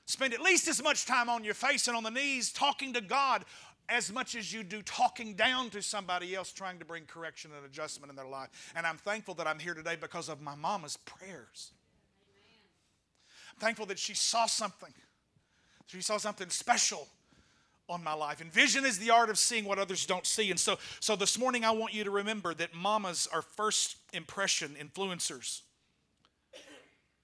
[0.09, 2.99] Spend at least as much time on your face and on the knees talking to
[2.99, 3.45] God
[3.87, 7.63] as much as you do talking down to somebody else trying to bring correction and
[7.63, 8.73] adjustment in their life.
[8.75, 11.73] And I'm thankful that I'm here today because of my mama's prayers.
[13.53, 14.91] I'm thankful that she saw something.
[15.85, 17.07] She saw something special
[17.87, 18.41] on my life.
[18.41, 20.49] And vision is the art of seeing what others don't see.
[20.49, 24.75] And so, so this morning, I want you to remember that mamas are first impression
[24.81, 25.61] influencers.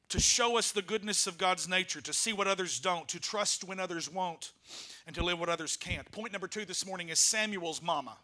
[0.10, 3.64] To show us the goodness of God's nature, to see what others don't, to trust
[3.64, 4.52] when others won't,
[5.08, 6.10] and to live what others can't.
[6.12, 8.18] Point number two this morning is Samuel's mama.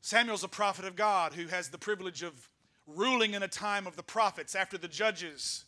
[0.00, 2.48] Samuel's a prophet of God who has the privilege of
[2.86, 5.64] ruling in a time of the prophets after the judges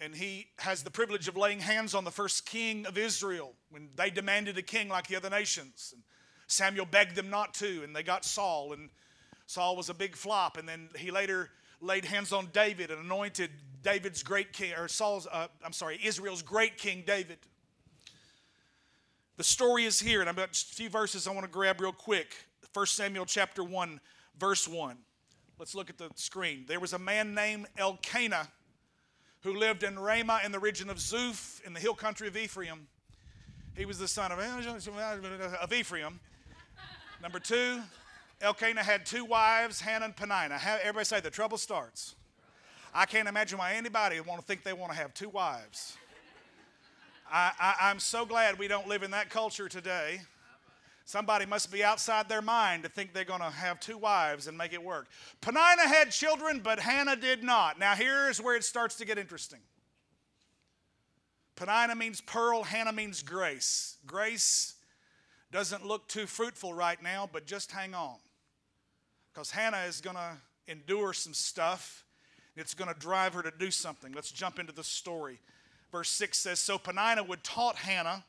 [0.00, 3.88] and he has the privilege of laying hands on the first king of Israel when
[3.96, 5.92] they demanded a king like the other nations.
[5.94, 6.02] And
[6.46, 8.90] Samuel begged them not to, and they got Saul, and
[9.46, 10.56] Saul was a big flop.
[10.56, 11.50] And then he later
[11.84, 13.50] laid hands on David and anointed
[13.82, 17.38] David's great king, or Saul's, uh, I'm sorry, Israel's great king David.
[19.36, 21.92] The story is here, and I've got a few verses I want to grab real
[21.92, 22.34] quick.
[22.72, 24.00] 1 Samuel chapter 1,
[24.38, 24.96] verse 1.
[25.58, 26.64] Let's look at the screen.
[26.66, 28.48] There was a man named Elkanah
[29.42, 32.88] who lived in Ramah in the region of Zuph in the hill country of Ephraim.
[33.76, 36.20] He was the son of, of Ephraim.
[37.20, 37.80] Number two,
[38.44, 40.60] Elkanah had two wives, Hannah and Peninnah.
[40.82, 42.14] Everybody say the trouble starts.
[42.94, 45.96] I can't imagine why anybody would want to think they want to have two wives.
[47.32, 50.20] I, I'm so glad we don't live in that culture today.
[51.06, 54.56] Somebody must be outside their mind to think they're going to have two wives and
[54.56, 55.08] make it work.
[55.40, 57.78] Peninnah had children, but Hannah did not.
[57.78, 59.60] Now, here's where it starts to get interesting.
[61.56, 63.96] Peninnah means pearl, Hannah means grace.
[64.06, 64.74] Grace
[65.50, 68.16] doesn't look too fruitful right now, but just hang on.
[69.34, 70.36] Because Hannah is going to
[70.68, 72.04] endure some stuff.
[72.56, 74.12] It's going to drive her to do something.
[74.12, 75.40] Let's jump into the story.
[75.90, 78.24] Verse 6 says So Peninnah would taunt Hannah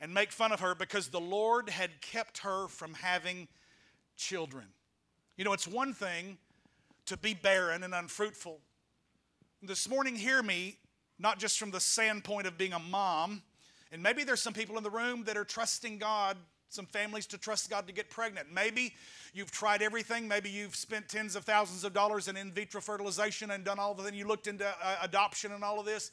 [0.00, 3.48] and make fun of her because the Lord had kept her from having
[4.16, 4.66] children.
[5.36, 6.38] You know, it's one thing
[7.06, 8.60] to be barren and unfruitful.
[9.62, 10.76] This morning, hear me,
[11.18, 13.42] not just from the standpoint of being a mom,
[13.90, 16.36] and maybe there's some people in the room that are trusting God,
[16.68, 18.48] some families to trust God to get pregnant.
[18.52, 18.94] Maybe
[19.32, 20.26] you've tried everything.
[20.26, 23.92] Maybe you've spent tens of thousands of dollars in in vitro fertilization and done all
[23.92, 24.08] of it.
[24.08, 26.10] And you looked into uh, adoption and all of this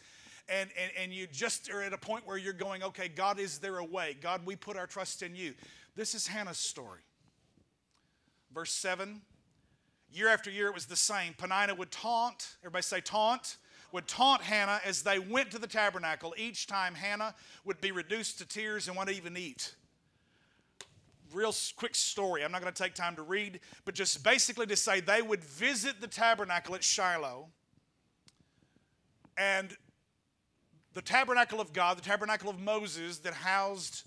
[0.50, 3.60] and, and, and you just are at a point where you're going, okay, God, is
[3.60, 4.18] there a way?
[4.20, 5.54] God, we put our trust in you.
[5.96, 7.02] This is Hannah's story.
[8.54, 9.22] Verse 7
[10.12, 11.34] Year after year, it was the same.
[11.34, 13.58] Peninnah would taunt, everybody say taunt,
[13.92, 16.36] would taunt Hannah as they went to the tabernacle.
[16.38, 17.34] Each time Hannah
[17.66, 19.74] would be reduced to tears and wouldn't even eat.
[21.34, 22.44] Real quick story.
[22.44, 25.44] I'm not going to take time to read, but just basically to say they would
[25.44, 27.48] visit the tabernacle at Shiloh.
[29.38, 29.76] And
[30.94, 34.04] the tabernacle of God, the tabernacle of Moses that housed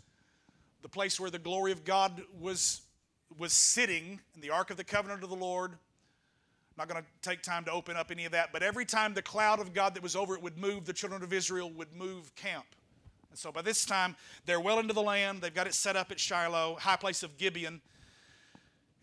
[0.83, 2.83] the place where the glory of God was,
[3.37, 5.73] was sitting in the Ark of the Covenant of the Lord.
[5.73, 5.79] I'm
[6.79, 9.23] not going to take time to open up any of that, but every time the
[9.23, 12.33] cloud of God that was over it would move, the children of Israel would move
[12.37, 12.67] camp.
[13.37, 14.17] And so by this time,
[14.47, 15.43] they're well into the land.
[15.43, 17.83] They've got it set up at Shiloh, high place of Gibeon.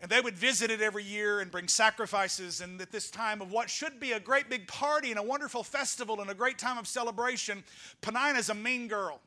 [0.00, 2.60] And they would visit it every year and bring sacrifices.
[2.60, 5.62] And at this time of what should be a great big party and a wonderful
[5.62, 7.62] festival and a great time of celebration,
[8.02, 9.20] Peninnah's a mean girl.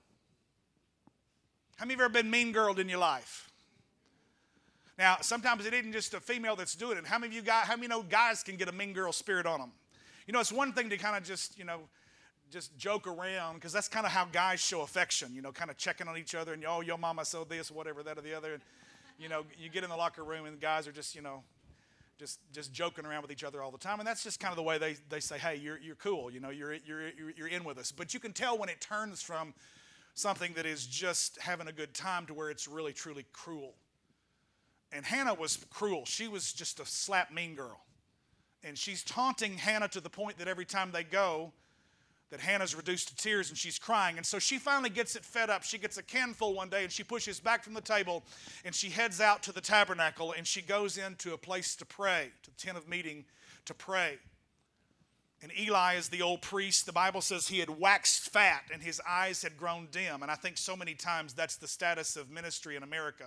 [1.77, 3.49] How many of you ever been mean girled in your life?
[4.97, 7.07] Now, sometimes it isn't just a female that's doing it.
[7.07, 9.45] How many of you guys, how many know guys can get a mean girl spirit
[9.45, 9.71] on them?
[10.25, 11.83] You know, it's one thing to kind of just, you know,
[12.51, 15.77] just joke around because that's kind of how guys show affection, you know, kind of
[15.77, 18.53] checking on each other and, oh, your mama said this, whatever, that or the other.
[18.53, 18.61] And,
[19.19, 21.43] you know, you get in the locker room and guys are just, you know,
[22.17, 23.99] just just joking around with each other all the time.
[23.99, 26.39] And that's just kind of the way they, they say, hey, you're, you're cool, you
[26.39, 27.91] know, you're, you're, you're in with us.
[27.91, 29.53] But you can tell when it turns from
[30.15, 33.75] something that is just having a good time to where it's really, truly cruel.
[34.91, 36.05] And Hannah was cruel.
[36.05, 37.81] She was just a slap mean girl.
[38.63, 41.51] And she's taunting Hannah to the point that every time they go,
[42.29, 44.17] that Hannah's reduced to tears and she's crying.
[44.17, 45.63] And so she finally gets it fed up.
[45.63, 48.23] She gets a canful one day and she pushes back from the table
[48.65, 52.31] and she heads out to the tabernacle and she goes into a place to pray,
[52.43, 53.25] to the tent of meeting
[53.65, 54.17] to pray.
[55.41, 56.85] And Eli is the old priest.
[56.85, 60.23] The Bible says he had waxed fat and his eyes had grown dim.
[60.23, 63.25] And I think so many times that's the status of ministry in America.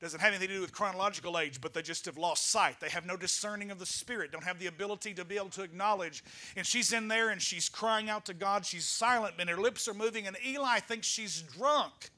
[0.00, 2.80] Doesn't have anything to do with chronological age, but they just have lost sight.
[2.80, 5.62] They have no discerning of the Spirit, don't have the ability to be able to
[5.62, 6.22] acknowledge.
[6.56, 8.66] And she's in there and she's crying out to God.
[8.66, 10.26] She's silent, and her lips are moving.
[10.26, 12.10] And Eli thinks she's drunk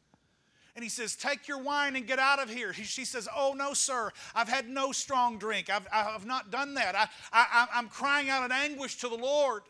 [0.78, 2.70] and he says, Take your wine and get out of here.
[2.70, 4.12] He, she says, Oh, no, sir.
[4.32, 5.68] I've had no strong drink.
[5.68, 6.94] I've, I've not done that.
[6.94, 9.64] I, I, I'm crying out in anguish to the Lord.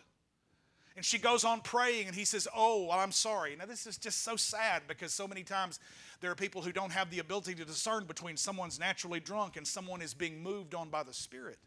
[0.97, 3.57] And she goes on praying, and he says, Oh, I'm sorry.
[3.57, 5.81] Now, this is just so sad because so many times
[6.21, 9.67] there are people who don't have the ability to discern between someone's naturally drunk and
[9.67, 11.59] someone is being moved on by the Spirit.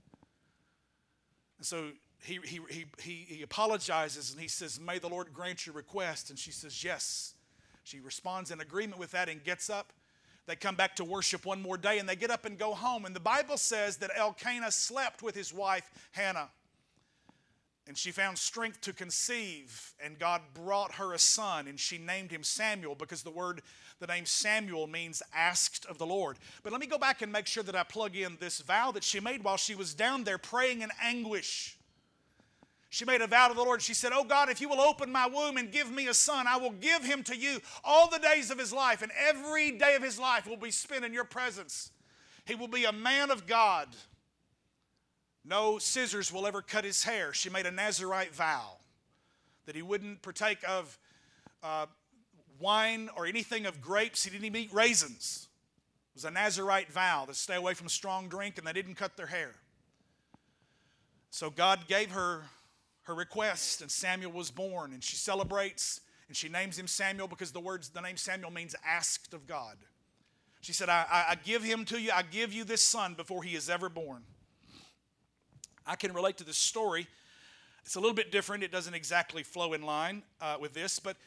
[1.57, 1.91] And so
[2.23, 2.59] he, he,
[2.99, 6.29] he, he, apologizes and he says, May the Lord grant your request.
[6.29, 7.35] And she says, Yes.
[7.83, 9.91] She responds in agreement with that and gets up.
[10.45, 13.05] They come back to worship one more day and they get up and go home.
[13.05, 16.49] And the Bible says that Elkanah slept with his wife Hannah.
[17.91, 22.31] And she found strength to conceive, and God brought her a son, and she named
[22.31, 23.61] him Samuel because the word,
[23.99, 26.37] the name Samuel means asked of the Lord.
[26.63, 29.03] But let me go back and make sure that I plug in this vow that
[29.03, 31.77] she made while she was down there praying in anguish.
[32.91, 33.81] She made a vow to the Lord.
[33.81, 36.47] She said, Oh God, if you will open my womb and give me a son,
[36.47, 39.95] I will give him to you all the days of his life, and every day
[39.95, 41.91] of his life will be spent in your presence.
[42.45, 43.89] He will be a man of God.
[45.43, 47.33] No scissors will ever cut his hair.
[47.33, 48.77] She made a Nazarite vow
[49.65, 50.97] that he wouldn't partake of
[51.63, 51.87] uh,
[52.59, 54.23] wine or anything of grapes.
[54.23, 55.47] He didn't even eat raisins.
[56.13, 59.17] It was a Nazarite vow to stay away from strong drink, and they didn't cut
[59.17, 59.51] their hair.
[61.29, 62.43] So God gave her
[63.03, 67.51] her request, and Samuel was born, and she celebrates and she names him Samuel because
[67.51, 69.75] the words the name Samuel means asked of God.
[70.61, 73.43] She said, I, I, I give him to you, I give you this son before
[73.43, 74.23] he is ever born.
[75.85, 77.07] I can relate to this story.
[77.83, 78.63] It's a little bit different.
[78.63, 81.17] It doesn't exactly flow in line uh, with this, but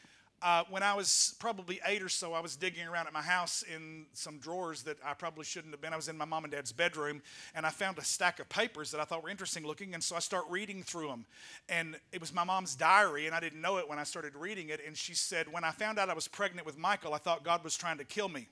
[0.41, 3.63] uh, when I was probably eight or so, I was digging around at my house
[3.63, 5.93] in some drawers that I probably shouldn't have been.
[5.93, 7.21] I was in my mom and dad's bedroom,
[7.55, 10.15] and I found a stack of papers that I thought were interesting looking, and so
[10.15, 11.25] I start reading through them.
[11.69, 14.69] And it was my mom's diary, and I didn't know it when I started reading
[14.69, 14.81] it.
[14.85, 17.63] And she said, When I found out I was pregnant with Michael, I thought God
[17.63, 18.47] was trying to kill me.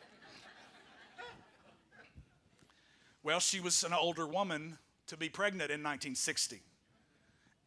[3.22, 4.78] well, she was an older woman
[5.10, 6.60] to be pregnant in 1960.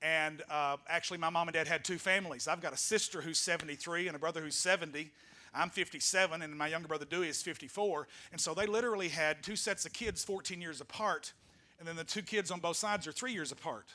[0.02, 2.48] And uh, actually, my mom and dad had two families.
[2.48, 5.12] I've got a sister who's 73 and a brother who's 70.
[5.54, 8.08] I'm 57, and my younger brother Dewey is 54.
[8.32, 11.34] And so they literally had two sets of kids 14 years apart,
[11.80, 13.88] and then the two kids on both sides are three years apart.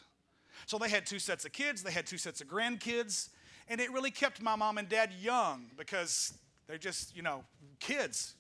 [0.67, 3.31] So they had two sets of kids, they had two sets of grandkids,
[3.67, 6.35] and it really kept my mom and dad young because
[6.67, 7.45] they're just, you know,
[7.81, 8.35] kids.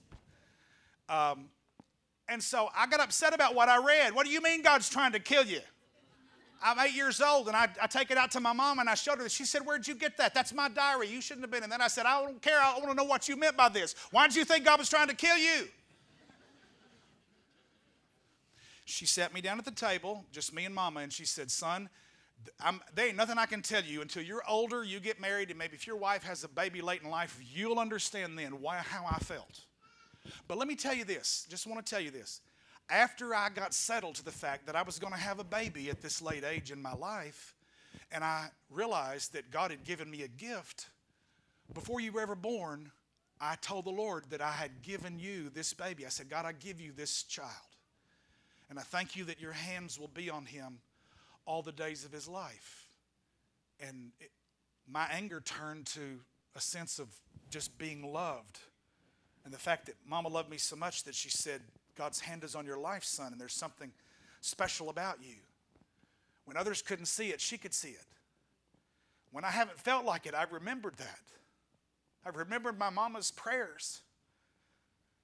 [1.08, 1.48] Um,
[2.28, 4.14] and so I got upset about what I read.
[4.14, 5.60] What do you mean God's trying to kill you?
[6.62, 8.94] I'm eight years old and I, I take it out to my mom and I
[8.94, 9.24] showed her.
[9.24, 9.32] This.
[9.32, 10.34] She said, Where'd you get that?
[10.34, 11.08] That's my diary.
[11.08, 11.62] You shouldn't have been.
[11.62, 12.58] And then I said, I don't care.
[12.60, 13.94] I want to know what you meant by this.
[14.10, 15.68] Why did you think God was trying to kill you?
[18.84, 21.90] She sat me down at the table, just me and mama, and she said, Son,
[22.58, 25.58] I'm, there ain't nothing I can tell you until you're older, you get married, and
[25.58, 29.04] maybe if your wife has a baby late in life, you'll understand then why, how
[29.04, 29.60] I felt.
[30.46, 32.40] But let me tell you this, just want to tell you this.
[32.90, 35.90] After I got settled to the fact that I was going to have a baby
[35.90, 37.54] at this late age in my life,
[38.10, 40.88] and I realized that God had given me a gift,
[41.74, 42.90] before you were ever born,
[43.40, 46.06] I told the Lord that I had given you this baby.
[46.06, 47.50] I said, God, I give you this child.
[48.70, 50.78] And I thank you that your hands will be on him
[51.46, 52.88] all the days of his life.
[53.80, 54.30] And it,
[54.90, 56.20] my anger turned to
[56.56, 57.08] a sense of
[57.50, 58.58] just being loved.
[59.48, 61.62] And the fact that mama loved me so much that she said,
[61.96, 63.90] God's hand is on your life, son, and there's something
[64.42, 65.36] special about you.
[66.44, 68.04] When others couldn't see it, she could see it.
[69.32, 71.20] When I haven't felt like it, I've remembered that.
[72.26, 74.02] I've remembered my mama's prayers.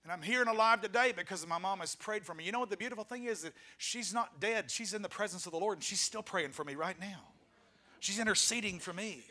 [0.05, 2.45] And I'm here and alive today because my mom has prayed for me.
[2.45, 3.43] You know what the beautiful thing is?
[3.43, 4.71] That she's not dead.
[4.71, 7.21] She's in the presence of the Lord and she's still praying for me right now.
[8.01, 9.23] She's interceding for me.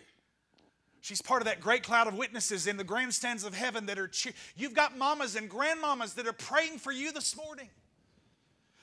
[1.04, 4.10] She's part of that great cloud of witnesses in the grandstands of heaven that are
[4.56, 7.68] You've got mamas and grandmamas that are praying for you this morning.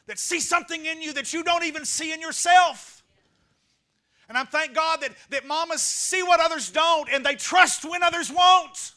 [0.07, 3.03] That see something in you that you don't even see in yourself.
[4.29, 8.03] And I thank God that, that mamas see what others don't and they trust when
[8.03, 8.93] others won't.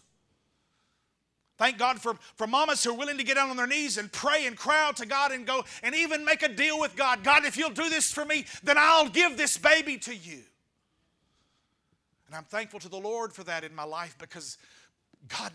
[1.58, 4.12] Thank God for, for mamas who are willing to get down on their knees and
[4.12, 7.24] pray and cry out to God and go and even make a deal with God.
[7.24, 10.42] God, if you'll do this for me, then I'll give this baby to you.
[12.34, 14.58] And I'm thankful to the Lord for that in my life because
[15.28, 15.52] God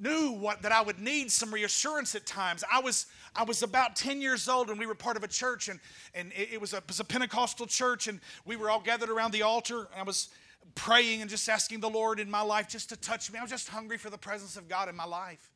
[0.00, 2.64] knew what that I would need some reassurance at times.
[2.72, 3.04] I was
[3.36, 5.78] I was about 10 years old and we were part of a church and,
[6.14, 9.10] and it, it was a, it was a Pentecostal church and we were all gathered
[9.10, 9.88] around the altar.
[9.92, 10.30] And I was
[10.74, 13.38] praying and just asking the Lord in my life just to touch me.
[13.38, 15.50] I was just hungry for the presence of God in my life.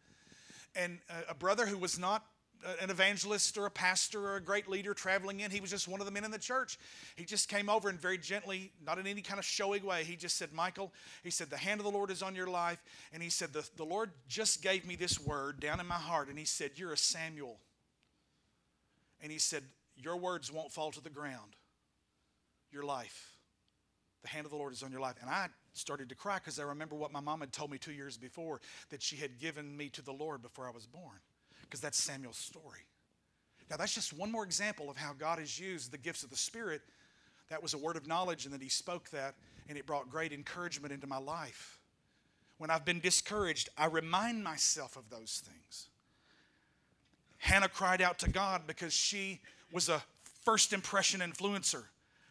[0.76, 2.22] And a brother who was not
[2.80, 5.50] an evangelist or a pastor or a great leader traveling in.
[5.50, 6.78] He was just one of the men in the church.
[7.16, 10.16] He just came over and very gently, not in any kind of showy way, he
[10.16, 10.92] just said, Michael,
[11.22, 12.82] he said, the hand of the Lord is on your life.
[13.12, 16.28] And he said, the, the Lord just gave me this word down in my heart.
[16.28, 17.58] And he said, You're a Samuel.
[19.20, 19.62] And he said,
[19.96, 21.56] Your words won't fall to the ground.
[22.70, 23.34] Your life
[24.24, 25.16] the hand of the Lord is on your life.
[25.20, 27.92] And I started to cry because I remember what my mom had told me two
[27.92, 31.18] years before that she had given me to the Lord before I was born,
[31.74, 32.86] because that's Samuel's story.
[33.68, 36.36] Now, that's just one more example of how God has used the gifts of the
[36.36, 36.82] Spirit.
[37.50, 39.34] That was a word of knowledge, and that He spoke that,
[39.68, 41.80] and it brought great encouragement into my life.
[42.58, 45.88] When I've been discouraged, I remind myself of those things.
[47.38, 49.40] Hannah cried out to God because she
[49.72, 50.00] was a
[50.44, 51.82] first impression influencer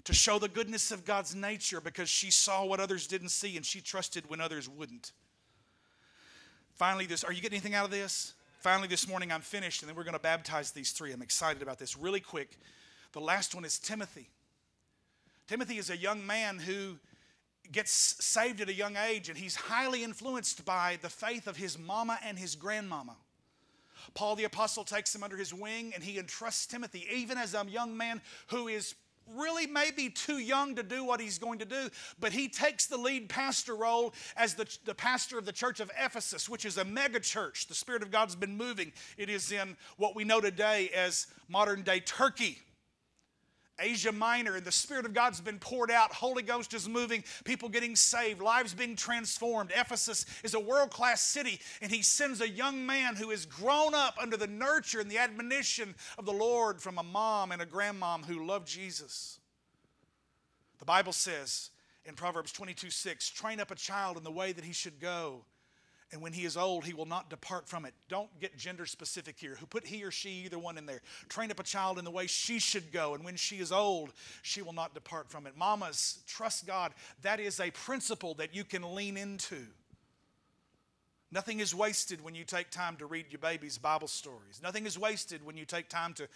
[0.05, 3.65] to show the goodness of God's nature because she saw what others didn't see and
[3.65, 5.11] she trusted when others wouldn't.
[6.75, 8.35] Finally, this are you getting anything out of this?
[8.63, 11.11] Finally, this morning I'm finished, and then we're going to baptize these three.
[11.11, 11.97] I'm excited about this.
[11.97, 12.57] Really quick,
[13.11, 14.29] the last one is Timothy.
[15.47, 16.95] Timothy is a young man who
[17.73, 21.77] gets saved at a young age, and he's highly influenced by the faith of his
[21.77, 23.17] mama and his grandmama.
[24.13, 27.65] Paul the Apostle takes him under his wing and he entrusts Timothy, even as a
[27.67, 28.95] young man who is
[29.35, 32.97] really maybe too young to do what he's going to do, but he takes the
[32.97, 36.85] lead pastor role as the, the pastor of the church of Ephesus, which is a
[36.85, 37.67] mega church.
[37.67, 38.91] The Spirit of God's been moving.
[39.17, 42.59] It is in what we know today as modern day Turkey.
[43.79, 46.13] Asia Minor, and the Spirit of God's been poured out.
[46.13, 49.71] Holy Ghost is moving, people getting saved, lives being transformed.
[49.75, 53.93] Ephesus is a world class city, and he sends a young man who has grown
[53.93, 57.65] up under the nurture and the admonition of the Lord from a mom and a
[57.65, 59.39] grandmom who loved Jesus.
[60.79, 61.69] The Bible says
[62.05, 65.45] in Proverbs 22 6, train up a child in the way that he should go
[66.13, 67.93] and when he is old, he will not depart from it.
[68.07, 69.57] Don't get gender specific here.
[69.59, 71.01] Who put he or she, either one in there.
[71.27, 74.13] Train up a child in the way she should go, and when she is old,
[74.43, 75.57] she will not depart from it.
[75.57, 76.93] Mamas, trust God.
[77.23, 79.65] That is a principle that you can lean into.
[81.31, 84.61] Nothing is wasted when you take time to read your baby's Bible stories.
[84.61, 86.27] Nothing is wasted when you take time to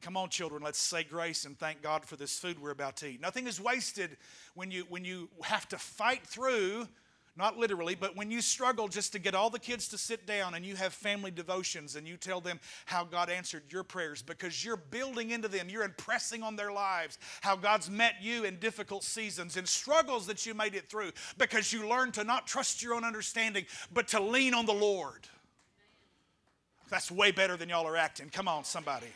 [0.00, 3.06] Come on, children, let's say grace and thank God for this food we're about to
[3.06, 3.20] eat.
[3.20, 4.16] Nothing is wasted
[4.54, 6.88] when you, when you have to fight through
[7.34, 10.52] not literally, but when you struggle just to get all the kids to sit down
[10.52, 14.62] and you have family devotions and you tell them how God answered your prayers because
[14.62, 19.02] you're building into them, you're impressing on their lives how God's met you in difficult
[19.02, 22.94] seasons and struggles that you made it through because you learned to not trust your
[22.94, 23.64] own understanding,
[23.94, 25.26] but to lean on the Lord.
[26.90, 28.28] That's way better than y'all are acting.
[28.28, 29.06] Come on, somebody.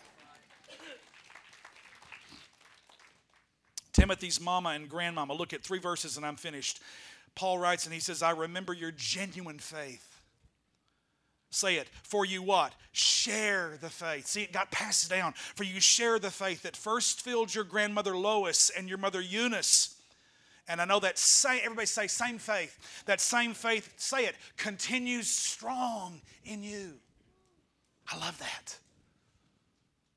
[3.93, 5.35] Timothy's mama and grandmama.
[5.35, 6.81] Look at three verses and I'm finished.
[7.37, 10.21] Paul writes and he says, I remember your genuine faith.
[11.51, 11.89] Say it.
[12.03, 12.75] For you what?
[12.93, 14.27] Share the faith.
[14.27, 15.35] See, it got passed down.
[15.55, 19.97] For you share the faith that first filled your grandmother Lois and your mother Eunice.
[20.67, 23.05] And I know that same, everybody say same faith.
[23.07, 26.95] That same faith, say it, continues strong in you.
[28.11, 28.77] I love that.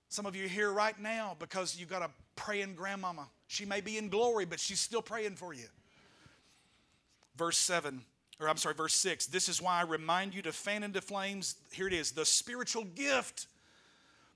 [0.08, 3.28] Some of you are here right now because you've got a praying grandmama.
[3.48, 5.68] She may be in glory, but she's still praying for you.
[7.40, 8.04] Verse 7
[8.40, 9.28] or I'm sorry, verse 6.
[9.28, 12.86] This is why I remind you to fan into flames, here it is, the spiritual
[12.86, 13.48] gift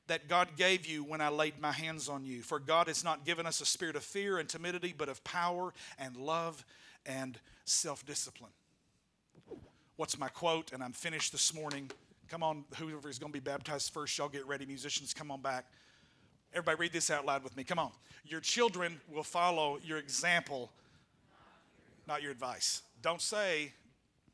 [0.08, 2.42] that God gave you when I laid my hands on you.
[2.42, 5.74] For God has not given us a spirit of fear and timidity, but of power
[5.98, 6.66] and love
[7.06, 8.52] and self discipline.
[9.96, 10.74] What's my quote?
[10.74, 11.90] And I'm finished this morning.
[12.28, 14.66] Come on, whoever is going to be baptized first, y'all get ready.
[14.66, 15.66] Musicians, come on back.
[16.52, 17.64] Everybody, read this out loud with me.
[17.64, 17.92] Come on.
[18.26, 20.72] Your children will follow your example,
[22.08, 22.82] not your advice.
[23.04, 23.74] Don't say,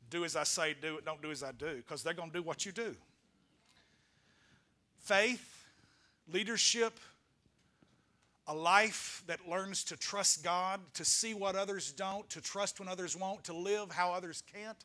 [0.08, 2.38] do as I say, do it, don't do as I do, because they're going to
[2.38, 2.96] do what you do.
[5.00, 5.66] Faith,
[6.32, 6.98] leadership,
[8.46, 12.88] a life that learns to trust God, to see what others don't, to trust when
[12.88, 14.84] others won't, to live how others can't.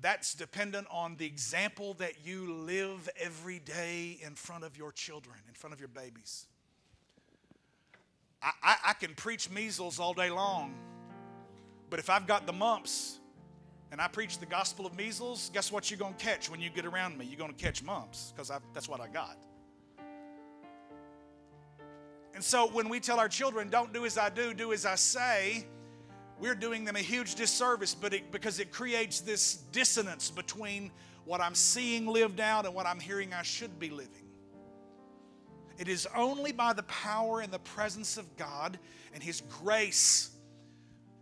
[0.00, 5.36] That's dependent on the example that you live every day in front of your children,
[5.48, 6.46] in front of your babies.
[8.42, 10.74] I, I, I can preach measles all day long,
[11.90, 13.18] but if I've got the mumps,
[13.92, 16.70] and I preach the gospel of measles, guess what you're going to catch when you
[16.70, 17.24] get around me?
[17.24, 19.38] You're going to catch mumps because that's what I got.
[22.34, 24.96] And so when we tell our children, don't do as I do, do as I
[24.96, 25.66] say,
[26.38, 30.90] we're doing them a huge disservice but it, because it creates this dissonance between
[31.24, 34.28] what I'm seeing lived out and what I'm hearing I should be living.
[35.78, 38.78] It is only by the power and the presence of God
[39.14, 40.35] and His grace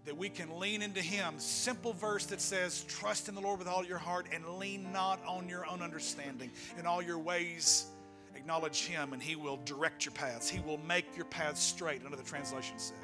[0.04, 1.34] that we can lean into Him.
[1.38, 5.18] Simple verse that says, Trust in the Lord with all your heart and lean not
[5.26, 6.50] on your own understanding.
[6.78, 7.86] In all your ways,
[8.34, 10.48] acknowledge Him and He will direct your paths.
[10.48, 12.98] He will make your paths straight, another translation says.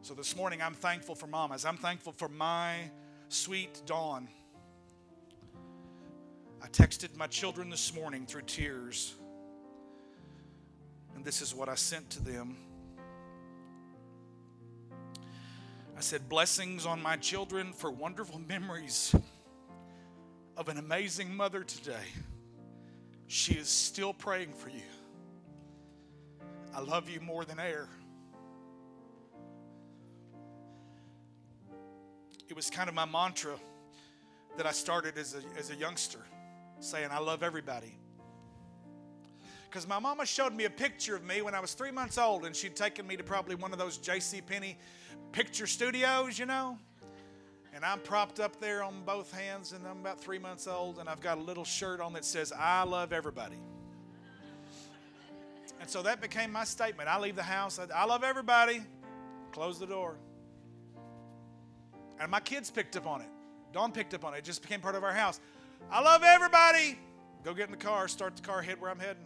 [0.00, 1.64] So this morning, I'm thankful for mamas.
[1.64, 2.90] I'm thankful for my
[3.28, 4.28] sweet Dawn.
[6.62, 9.14] I texted my children this morning through tears,
[11.14, 12.56] and this is what I sent to them.
[15.96, 19.14] I said, Blessings on my children for wonderful memories
[20.56, 22.06] of an amazing mother today.
[23.26, 24.82] She is still praying for you.
[26.74, 27.88] I love you more than air.
[32.48, 33.56] It was kind of my mantra
[34.56, 36.20] that I started as a, as a youngster,
[36.80, 37.96] saying, I love everybody.
[39.74, 42.44] Because my mama showed me a picture of me when I was three months old,
[42.44, 44.40] and she'd taken me to probably one of those J.C.
[44.40, 44.78] Penney
[45.32, 46.78] picture studios, you know.
[47.74, 51.08] And I'm propped up there on both hands, and I'm about three months old, and
[51.08, 53.56] I've got a little shirt on that says, I love everybody.
[55.80, 57.08] And so that became my statement.
[57.08, 58.80] I leave the house, I love everybody,
[59.50, 60.14] close the door.
[62.20, 63.28] And my kids picked up on it.
[63.72, 64.38] Dawn picked up on it.
[64.38, 65.40] It just became part of our house.
[65.90, 66.96] I love everybody.
[67.42, 69.24] Go get in the car, start the car, head where I'm heading.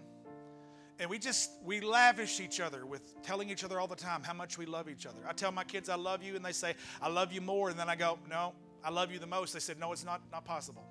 [1.00, 4.32] And we just, we lavish each other with telling each other all the time how
[4.32, 5.20] much we love each other.
[5.28, 7.70] I tell my kids I love you, and they say, I love you more.
[7.70, 9.52] And then I go, No, I love you the most.
[9.52, 10.84] They said, No, it's not, not possible.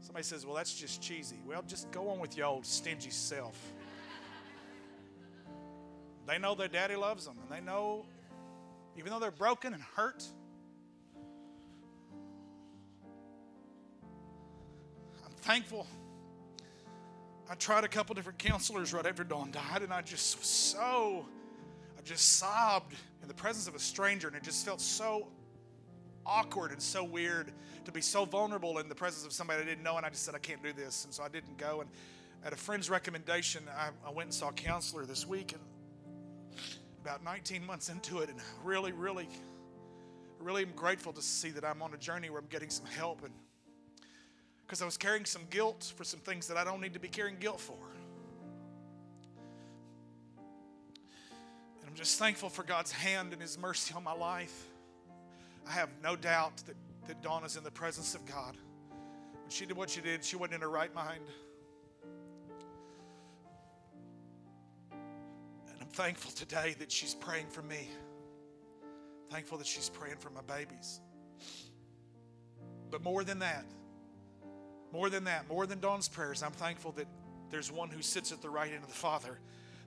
[0.00, 1.38] Somebody says, Well, that's just cheesy.
[1.46, 3.56] Well, just go on with your old stingy self.
[6.26, 8.06] they know their daddy loves them, and they know,
[8.96, 10.24] even though they're broken and hurt,
[15.24, 15.86] I'm thankful
[17.50, 21.26] I tried a couple different counselors right after Dawn died, and I just was so,
[21.98, 25.26] I just sobbed in the presence of a stranger, and it just felt so
[26.24, 27.50] awkward and so weird
[27.86, 30.24] to be so vulnerable in the presence of somebody I didn't know, and I just
[30.24, 31.04] said, I can't do this.
[31.04, 31.80] And so I didn't go.
[31.80, 31.90] And
[32.44, 35.60] at a friend's recommendation, I, I went and saw a counselor this week, and
[37.02, 39.26] about 19 months into it, and really, really,
[40.38, 43.24] really am grateful to see that I'm on a journey where I'm getting some help
[43.24, 43.34] and
[44.70, 47.08] because I was carrying some guilt for some things that I don't need to be
[47.08, 47.74] carrying guilt for.
[51.80, 54.66] And I'm just thankful for God's hand and His mercy on my life.
[55.66, 56.76] I have no doubt that,
[57.08, 58.56] that Dawn is in the presence of God.
[59.42, 61.24] When she did what she did, she wasn't in her right mind.
[64.92, 67.88] And I'm thankful today that she's praying for me.
[69.30, 71.00] Thankful that she's praying for my babies.
[72.92, 73.64] But more than that,
[74.92, 77.06] more than that, more than Dawn's prayers, I'm thankful that
[77.50, 79.38] there's one who sits at the right hand of the Father.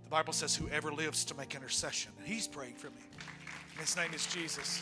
[0.04, 2.12] The Bible says, whoever lives to make intercession.
[2.20, 3.02] And he's praying for me.
[3.72, 4.82] And his name is Jesus.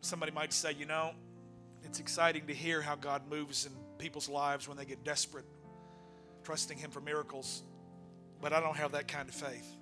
[0.00, 1.12] Somebody might say, you know,
[1.84, 5.44] it's exciting to hear how God moves in people's lives when they get desperate,
[6.42, 7.62] trusting Him for miracles,
[8.40, 9.76] but I don't have that kind of faith.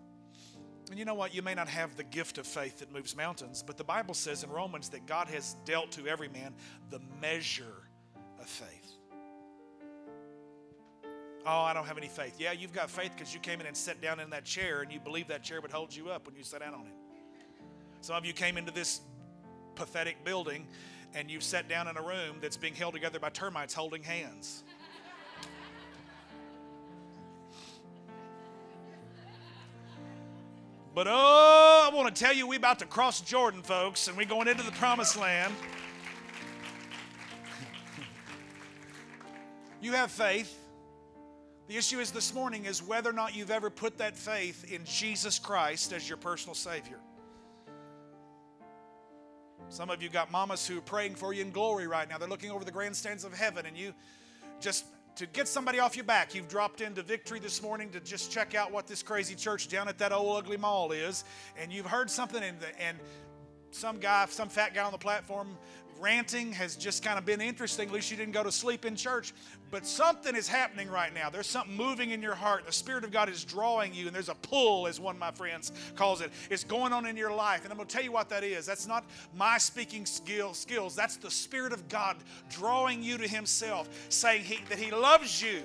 [0.91, 1.35] And you know what?
[1.35, 4.43] You may not have the gift of faith that moves mountains, but the Bible says
[4.43, 6.55] in Romans that God has dealt to every man
[6.91, 7.89] the measure
[8.41, 8.93] of faith.
[11.47, 12.37] Oh, I don't have any faith.
[12.39, 14.93] Yeah, you've got faith because you came in and sat down in that chair and
[14.93, 16.95] you believe that chair would hold you up when you sat down on it.
[18.01, 19.01] Some of you came into this
[19.75, 20.67] pathetic building
[21.15, 24.63] and you've sat down in a room that's being held together by termites holding hands.
[30.99, 34.27] But oh, I want to tell you, we're about to cross Jordan, folks, and we're
[34.27, 35.55] going into the promised land.
[39.81, 40.59] you have faith.
[41.69, 44.85] The issue is this morning is whether or not you've ever put that faith in
[44.85, 46.99] Jesus Christ as your personal Savior.
[49.69, 52.19] Some of you got mamas who are praying for you in glory right now.
[52.19, 53.95] They're looking over the grandstands of heaven, and you
[54.59, 54.85] just
[55.19, 58.55] to get somebody off your back, you've dropped into Victory this morning to just check
[58.55, 61.25] out what this crazy church down at that old ugly mall is,
[61.57, 62.97] and you've heard something, and, and
[63.71, 65.57] some guy, some fat guy on the platform
[66.01, 67.89] ranting has just kind of been interesting.
[67.89, 69.33] At least you didn't go to sleep in church.
[69.71, 71.29] But something is happening right now.
[71.29, 72.65] There's something moving in your heart.
[72.65, 75.31] The Spirit of God is drawing you, and there's a pull, as one of my
[75.31, 76.33] friends calls it.
[76.51, 77.65] It's going on in your life.
[77.65, 78.65] And I'm going to tell you what that is.
[78.65, 79.05] That's not
[79.37, 82.17] my speaking skill, skills, that's the Spirit of God
[82.49, 85.63] drawing you to Himself, saying he, that He loves you.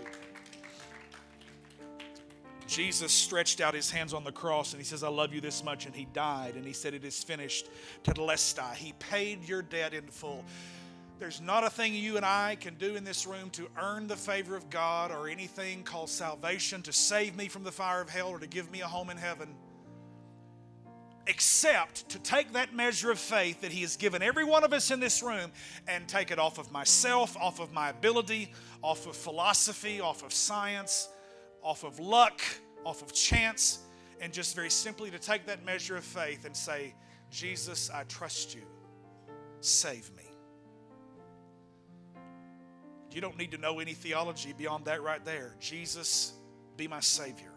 [2.67, 5.63] Jesus stretched out his hands on the cross and he says, I love you this
[5.63, 5.85] much.
[5.85, 7.69] And he died and he said, It is finished.
[8.03, 8.75] Tetelestai.
[8.75, 10.43] He paid your debt in full.
[11.19, 14.15] There's not a thing you and I can do in this room to earn the
[14.15, 18.29] favor of God or anything called salvation to save me from the fire of hell
[18.29, 19.55] or to give me a home in heaven,
[21.27, 24.91] except to take that measure of faith that He has given every one of us
[24.91, 25.51] in this room
[25.87, 28.51] and take it off of myself, off of my ability,
[28.81, 31.07] off of philosophy, off of science,
[31.63, 32.41] off of luck,
[32.85, 33.79] off of chance,
[34.21, 36.93] and just very simply to take that measure of faith and say,
[37.31, 38.61] Jesus, I trust you.
[39.61, 40.23] Save me.
[43.11, 45.55] You don't need to know any theology beyond that right there.
[45.59, 46.33] Jesus,
[46.77, 47.51] be my Savior.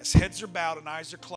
[0.00, 1.34] As heads are bowed and eyes are closed.